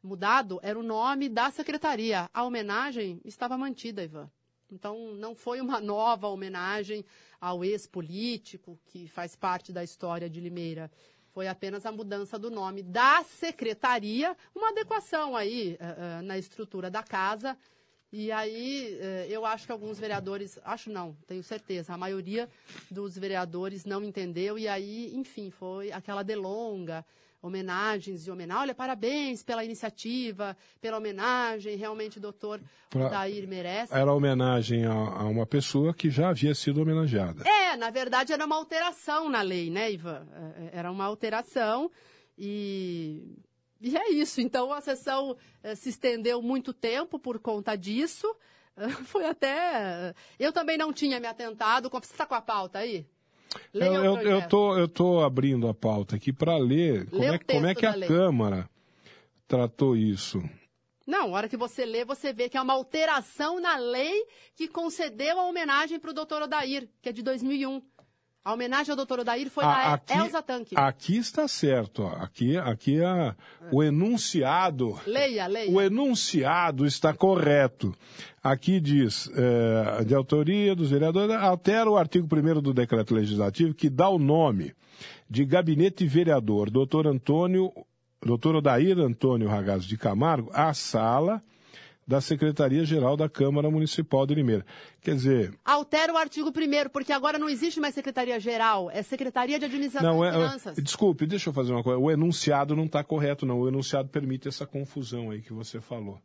[0.02, 2.26] mudado era o nome da secretaria.
[2.32, 4.30] A homenagem estava mantida, Ivan.
[4.70, 7.04] Então, não foi uma nova homenagem
[7.40, 10.90] ao ex-político que faz parte da história de Limeira.
[11.34, 16.88] Foi apenas a mudança do nome da secretaria, uma adequação aí eh, eh, na estrutura
[16.88, 17.58] da casa.
[18.12, 22.48] E aí eh, eu acho que alguns vereadores, acho não, tenho certeza, a maioria
[22.88, 24.56] dos vereadores não entendeu.
[24.56, 27.04] E aí, enfim, foi aquela delonga,
[27.46, 28.62] homenagens e homenagem.
[28.62, 31.76] Olha, parabéns pela iniciativa, pela homenagem.
[31.76, 33.92] Realmente o doutor Pra- Odair merece.
[33.94, 37.42] Era homenagem a, a uma pessoa que já havia sido homenageada.
[37.46, 40.26] É, na verdade era uma alteração na lei, né, Ivan?
[40.72, 41.90] É, Era uma alteração
[42.38, 43.36] e,
[43.80, 44.40] e é isso.
[44.40, 48.26] Então a sessão eh, se estendeu muito tempo por conta disso.
[48.76, 50.14] Eh, Foi até.
[50.38, 51.90] Eu também não tinha me atentado.
[51.90, 53.06] Você está com a pauta aí?
[53.72, 57.66] Eu, eu, eu, tô, eu tô abrindo a pauta aqui para ler como é, como
[57.66, 58.08] é que a lei.
[58.08, 58.68] Câmara
[59.46, 60.42] tratou isso.
[61.06, 64.26] Não, hora que você lê, você vê que é uma alteração na lei
[64.56, 67.82] que concedeu a homenagem para o doutor Odair, que é de 2001.
[68.44, 70.74] A homenagem ao doutor Odair foi A- da Elza Tanque.
[70.76, 72.02] aqui está certo.
[72.02, 72.08] ó.
[72.22, 73.34] Aqui, aqui é
[73.72, 75.00] o enunciado.
[75.06, 75.70] Leia, leia.
[75.70, 77.94] O enunciado está correto.
[78.42, 83.88] Aqui diz, eh, de autoria dos vereadores, altera o artigo 1 do decreto legislativo que
[83.88, 84.74] dá o nome
[85.28, 87.72] de gabinete vereador, doutor Antônio,
[88.22, 91.42] doutor Odair Antônio Ragazzo de Camargo, à sala
[92.06, 94.64] da Secretaria-Geral da Câmara Municipal de Limeira.
[95.00, 99.64] Quer dizer, Altera o artigo 1 porque agora não existe mais Secretaria-Geral, é Secretaria de
[99.64, 100.78] Administração Não, e é, Finanças.
[100.78, 101.98] é- desculpe, deixa eu fazer uma coisa.
[101.98, 103.60] O enunciado não está correto, não.
[103.60, 106.18] O enunciado permite essa confusão aí que você falou.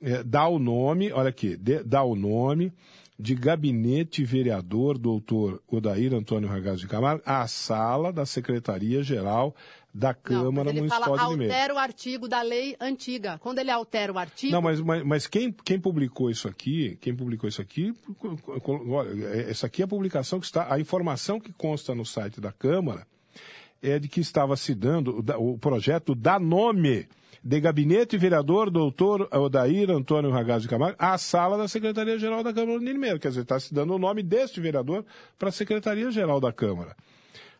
[0.00, 2.72] É, dá o nome, olha aqui, de- dá o nome
[3.18, 9.54] de gabinete vereador doutor Odair Antônio Ragazzo de Camargo à sala da Secretaria-Geral
[9.96, 11.54] da Não, Câmara mas ele Municipal fala de Limeira.
[11.54, 13.38] altera o artigo da lei antiga.
[13.38, 17.14] Quando ele altera o artigo, Não, mas, mas, mas quem, quem publicou isso aqui, quem
[17.14, 17.94] publicou isso aqui,
[18.88, 22.40] olha, é- essa aqui é a publicação que está, a informação que consta no site
[22.40, 23.06] da Câmara
[23.82, 27.06] é de que estava se dando o projeto dá nome
[27.42, 32.78] de gabinete vereador doutor Odair Antônio Ragazzo de Camargo à sala da Secretaria-Geral da Câmara
[32.78, 33.18] de Limeira.
[33.18, 35.04] Quer dizer, está se dando o nome deste vereador
[35.38, 36.96] para a Secretaria-Geral da Câmara.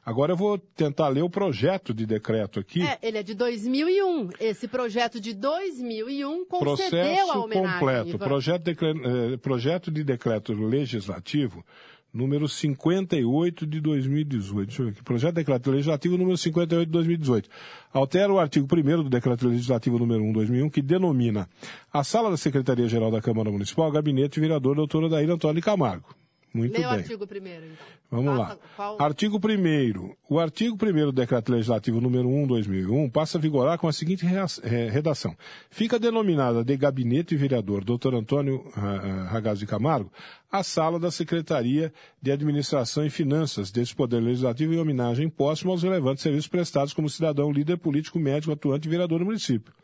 [0.05, 2.83] Agora eu vou tentar ler o projeto de decreto aqui.
[2.83, 4.31] é, ele é de 2001.
[4.39, 7.79] Esse projeto de 2001 concedeu Processo a homenagem.
[7.79, 8.09] completo.
[8.11, 8.19] Ivan.
[8.19, 11.65] Projeto, de eh, projeto de decreto legislativo
[12.13, 14.67] número 58 de 2018.
[14.69, 15.03] Deixa eu ver aqui.
[15.03, 17.49] Projeto de decreto legislativo número 58 de 2018.
[17.93, 21.49] Altera o artigo 1 do decreto legislativo número 1 de 2001, que denomina
[21.93, 26.15] a sala da Secretaria-Geral da Câmara Municipal gabinete vereador doutor Odair Antônio Camargo.
[26.55, 27.01] Muito Leia o bem.
[27.01, 27.87] artigo primeiro, então.
[28.13, 28.59] Vamos Passa lá.
[28.77, 33.89] qual- Artigo 1 O artigo 1 do Decreto Legislativo número 1/2001 passa a vigorar com
[33.89, 35.37] a seguinte redação:
[35.69, 38.15] Fica denominada de gabinete vereador Dr.
[38.15, 40.13] Antônio ah, ah, Ragazzo de Camargo
[40.49, 41.93] a sala da Secretaria
[42.23, 47.11] de Administração e Finanças deste Poder Legislativo em homenagem póstuma aos relevantes serviços prestados como
[47.11, 49.75] cidadão, líder político, médico, atuante e vereador do município.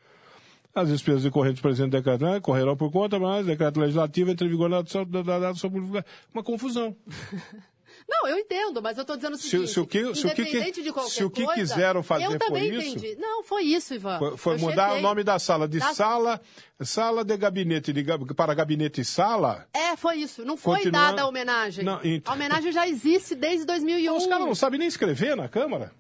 [0.74, 4.50] As despesas decorrentes do presente decreto né, correrão por conta, mas decreto legislativo entre em
[4.50, 6.04] vigor na data da data da sua publicação.
[6.32, 6.96] Uma confusão.
[8.08, 9.70] Não, eu entendo, mas eu estou dizendo o Se- seguinte.
[9.72, 12.24] se o que- se o que- independente de qualquer se o que coisa, quiseram fazer
[12.24, 12.98] eu foi também isso?
[12.98, 13.16] entendi.
[13.20, 14.18] Não, foi isso, Ivan.
[14.18, 14.98] Foi, foi mudar chequei.
[14.98, 16.40] o nome da sala de Da- sala,
[16.80, 18.04] sala de gabinete de,
[18.34, 19.66] para gabinete e sala.
[19.72, 20.44] É, foi isso.
[20.44, 21.84] Não foi Continua- dada a homenagem.
[21.84, 24.16] Não, ent- A homenagem já existe desde 2001.
[24.16, 25.92] Os caras não sabem nem escrever na Câmara.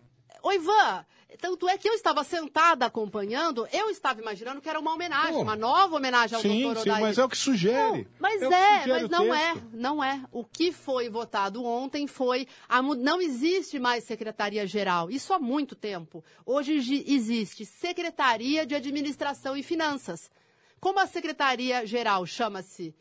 [0.42, 1.04] Ô, Ivan,
[1.38, 5.42] tanto é que eu estava sentada acompanhando, eu estava imaginando que era uma homenagem, Pô.
[5.42, 7.04] uma nova homenagem ao sim, doutor sim, Odair.
[7.04, 7.98] mas é o que sugere.
[7.98, 10.22] Não, mas que é, sugere mas não é, não é.
[10.32, 15.10] O que foi votado ontem foi a não existe mais secretaria geral.
[15.10, 16.24] Isso há muito tempo.
[16.44, 16.74] Hoje
[17.06, 20.30] existe Secretaria de Administração e Finanças.
[20.80, 22.94] Como a secretaria geral chama-se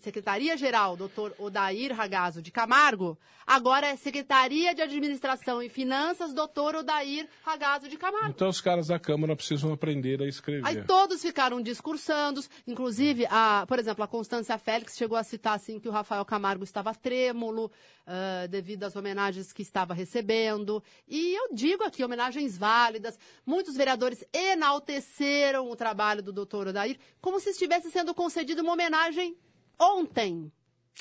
[0.00, 7.28] Secretaria-Geral, doutor Odair Ragazo de Camargo, agora é Secretaria de Administração e Finanças, doutor Odair
[7.44, 8.30] Ragazo de Camargo.
[8.30, 10.66] Então os caras da Câmara precisam aprender a escrever.
[10.66, 15.78] Aí todos ficaram discursando, inclusive, a, por exemplo, a Constância Félix chegou a citar assim
[15.80, 17.66] que o Rafael Camargo estava trêmulo
[18.06, 20.82] uh, devido às homenagens que estava recebendo.
[21.06, 23.18] E eu digo aqui, homenagens válidas.
[23.44, 29.36] Muitos vereadores enalteceram o trabalho do doutor Odair como se estivesse sendo concedida uma homenagem
[29.78, 30.50] ontem.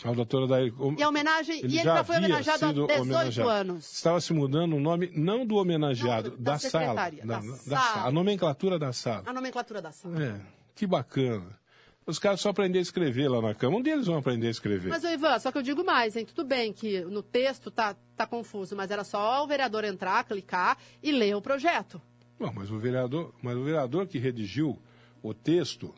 [0.04, 3.02] A doutora Daí, e a homenagem, ele e ele já, já foi homenageado há 18
[3.02, 3.50] homenageado.
[3.50, 3.92] anos.
[3.94, 6.94] Estava se mudando o nome, não do homenageado, não, da, da sala.
[6.94, 8.08] Da, da, da sala.
[8.08, 9.24] A nomenclatura da sala.
[9.26, 10.24] A nomenclatura da sala.
[10.24, 10.40] É,
[10.76, 11.58] que bacana.
[12.06, 13.78] Os caras só aprender a escrever lá na cama.
[13.78, 14.88] Um deles vão aprender a escrever.
[14.88, 16.26] Mas, Ivan, só que eu digo mais, hein?
[16.26, 20.78] Tudo bem que no texto tá, tá confuso, mas era só o vereador entrar, clicar
[21.04, 22.02] e ler o projeto.
[22.40, 24.80] Não, mas o vereador, mas o vereador que redigiu
[25.22, 25.94] o texto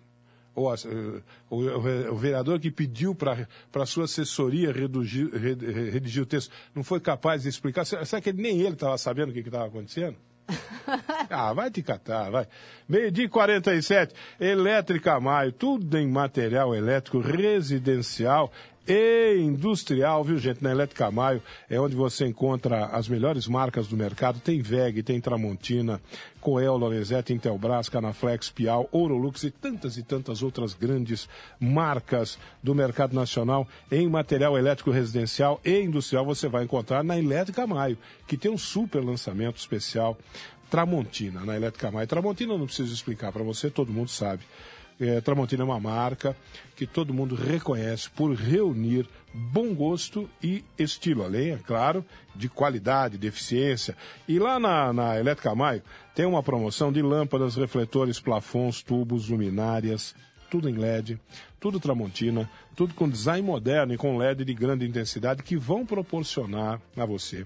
[0.60, 0.76] ou a,
[1.50, 1.56] o,
[2.12, 7.44] o, vereador que pediu para a sua assessoria redigir, redigir o texto, não foi capaz
[7.44, 7.86] de explicar?
[7.86, 10.18] Será que nem ele estava sabendo o que estava acontecendo?
[11.30, 12.48] ah, vai te catar, vai.
[12.88, 18.52] Meio-dia e 47, Elétrica Maio, tudo em material elétrico residencial
[18.90, 20.64] e industrial, viu gente?
[20.64, 24.40] Na Elétrica Maio é onde você encontra as melhores marcas do mercado.
[24.40, 26.02] Tem VEG, tem Tramontina,
[26.42, 31.30] Coel, Lorenzetti, Intelbras, Canaflex, Piau, Ourolux e tantas e tantas outras grandes
[31.60, 37.68] marcas do mercado nacional em material elétrico residencial e industrial você vai encontrar na Elétrica
[37.68, 40.18] Maio, que tem um super lançamento especial
[40.68, 42.08] Tramontina, na Elétrica Maio.
[42.08, 44.44] Tramontina não preciso explicar para você, todo mundo sabe.
[45.00, 46.36] É, Tramontina é uma marca
[46.76, 52.04] que todo mundo reconhece por reunir bom gosto e estilo, além, é claro,
[52.36, 53.96] de qualidade, de eficiência.
[54.28, 55.82] E lá na, na Elétrica Maio
[56.14, 60.14] tem uma promoção de lâmpadas, refletores, plafons, tubos, luminárias,
[60.50, 61.20] tudo em LED,
[61.60, 66.82] tudo Tramontina, tudo com design moderno e com LED de grande intensidade que vão proporcionar
[66.98, 67.46] a você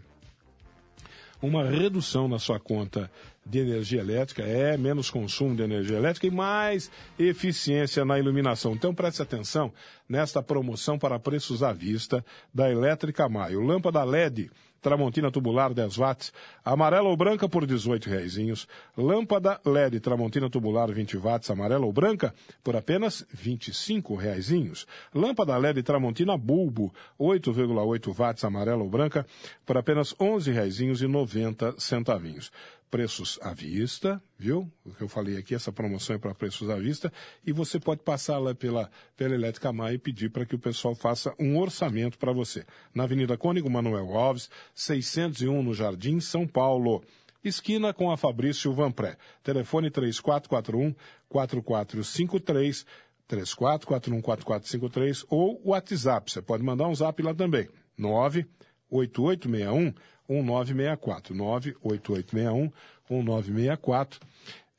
[1.43, 3.11] uma redução na sua conta
[3.45, 6.89] de energia elétrica, é menos consumo de energia elétrica e mais
[7.19, 8.71] eficiência na iluminação.
[8.71, 9.71] Então preste atenção
[10.07, 13.59] nesta promoção para preços à vista da Elétrica Maio.
[13.59, 14.49] Lâmpada LED
[14.83, 18.67] Tramontina tubular 10 watts, amarela ou branca por 18 reaisinhos,
[18.97, 25.81] lâmpada LED Tramontina tubular 20 watts, amarela ou branca por apenas 25 reaisinhos, lâmpada LED
[25.83, 29.25] Tramontina bulbo 8,8 watts, amarela ou branca
[29.65, 32.51] por apenas 11 reaisinhos e 90 centavinhos
[32.93, 34.71] preços à vista, viu?
[34.85, 37.11] O que eu falei aqui, essa promoção é para preços à vista,
[37.43, 38.87] e você pode passar lá pela,
[39.17, 42.63] pela Elétrica Maia e pedir para que o pessoal faça um orçamento para você.
[42.93, 47.03] Na Avenida Cônigo Manuel Alves, 601 no Jardim, São Paulo.
[47.43, 49.17] Esquina com a Fabrício Vanpré.
[49.41, 50.93] Telefone 3441
[51.27, 52.85] 4453
[53.27, 56.31] 34414453 ou WhatsApp.
[56.31, 57.67] Você pode mandar um zap lá também.
[57.97, 59.95] 98861
[60.27, 61.35] 1964.
[61.35, 62.71] 98861
[63.09, 64.19] 1964.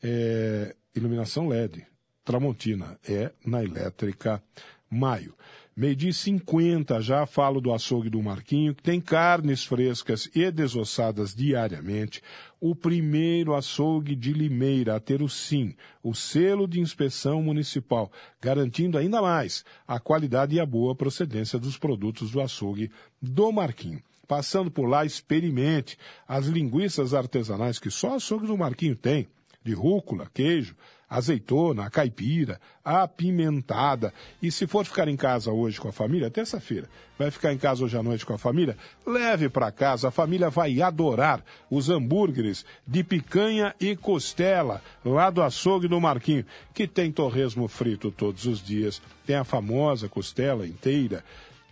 [0.02, 1.86] É, iluminação LED.
[2.24, 2.98] Tramontina.
[3.08, 4.42] É na elétrica
[4.90, 5.34] Maio.
[5.76, 12.22] Meio-dia 50, já falo do açougue do Marquinho, que tem carnes frescas e desossadas diariamente.
[12.60, 18.08] O primeiro açougue de Limeira a ter o SIM, o selo de inspeção municipal,
[18.40, 22.88] garantindo ainda mais a qualidade e a boa procedência dos produtos do açougue
[23.20, 24.00] do Marquinho.
[24.26, 29.28] Passando por lá, experimente as linguiças artesanais que só açougue do Marquinho tem,
[29.62, 30.74] de rúcula, queijo,
[31.08, 34.12] azeitona, caipira, apimentada.
[34.42, 37.84] E se for ficar em casa hoje com a família, terça-feira, vai ficar em casa
[37.84, 42.64] hoje à noite com a família, leve para casa, a família vai adorar os hambúrgueres
[42.86, 48.60] de picanha e costela lá do açougue do Marquinho, que tem torresmo frito todos os
[48.60, 51.24] dias, tem a famosa costela inteira,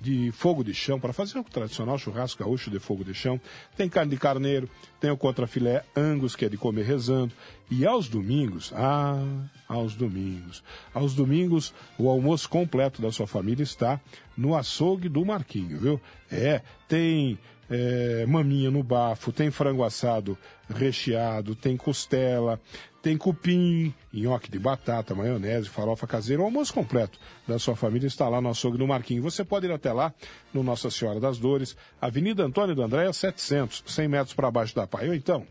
[0.03, 3.41] de fogo de chão, para fazer o tradicional churrasco gaúcho de fogo de chão.
[3.77, 4.69] Tem carne de carneiro,
[5.01, 7.33] tem o contrafilé angus, que é de comer rezando.
[7.71, 9.23] E aos domingos, ah,
[9.69, 10.63] aos domingos.
[10.93, 14.01] Aos domingos, o almoço completo da sua família está
[14.37, 16.01] no açougue do Marquinho, viu?
[16.31, 17.39] É, tem
[17.73, 20.37] é, maminha no bafo, tem frango assado
[20.69, 22.61] recheado, tem costela,
[23.03, 28.29] tem cupim, nhoque de batata, maionese, farofa caseira, o almoço completo da sua família está
[28.29, 29.23] lá no açougue do Marquinho.
[29.23, 30.15] Você pode ir até lá,
[30.53, 34.87] no Nossa Senhora das Dores, Avenida Antônio do Andréia, 700, 100 metros para baixo da
[34.87, 35.09] Pai.
[35.09, 35.47] Ou então,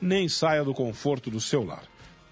[0.00, 1.82] nem saia do conforto do seu lar.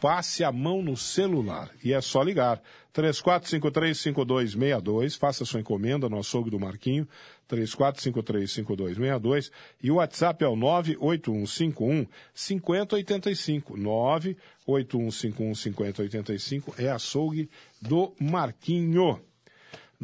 [0.05, 2.61] Passe a mão no celular e é só ligar.
[2.93, 7.09] 34535262, faça sua encomenda no açougue do Marquinho,
[7.49, 9.51] 34535262
[9.83, 13.79] e o WhatsApp é o 98151 5085.
[13.79, 17.49] 98151 5085 é açougue
[17.81, 19.23] do Marquinho.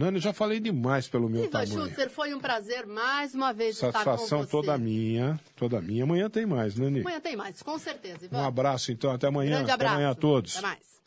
[0.00, 1.88] Nani, já falei demais pelo meu Ivan tamanho.
[1.88, 4.50] Schutzer, foi um prazer mais uma vez estar com Satisfação você.
[4.50, 6.04] toda minha, toda minha.
[6.04, 7.00] Amanhã tem mais, Nani.
[7.00, 8.38] Amanhã tem mais, com certeza, Ivan.
[8.38, 9.10] Um abraço, então.
[9.12, 9.56] Até amanhã.
[9.56, 9.94] Grande Até abraço.
[9.94, 10.56] amanhã a todos.
[10.56, 10.99] Até mais.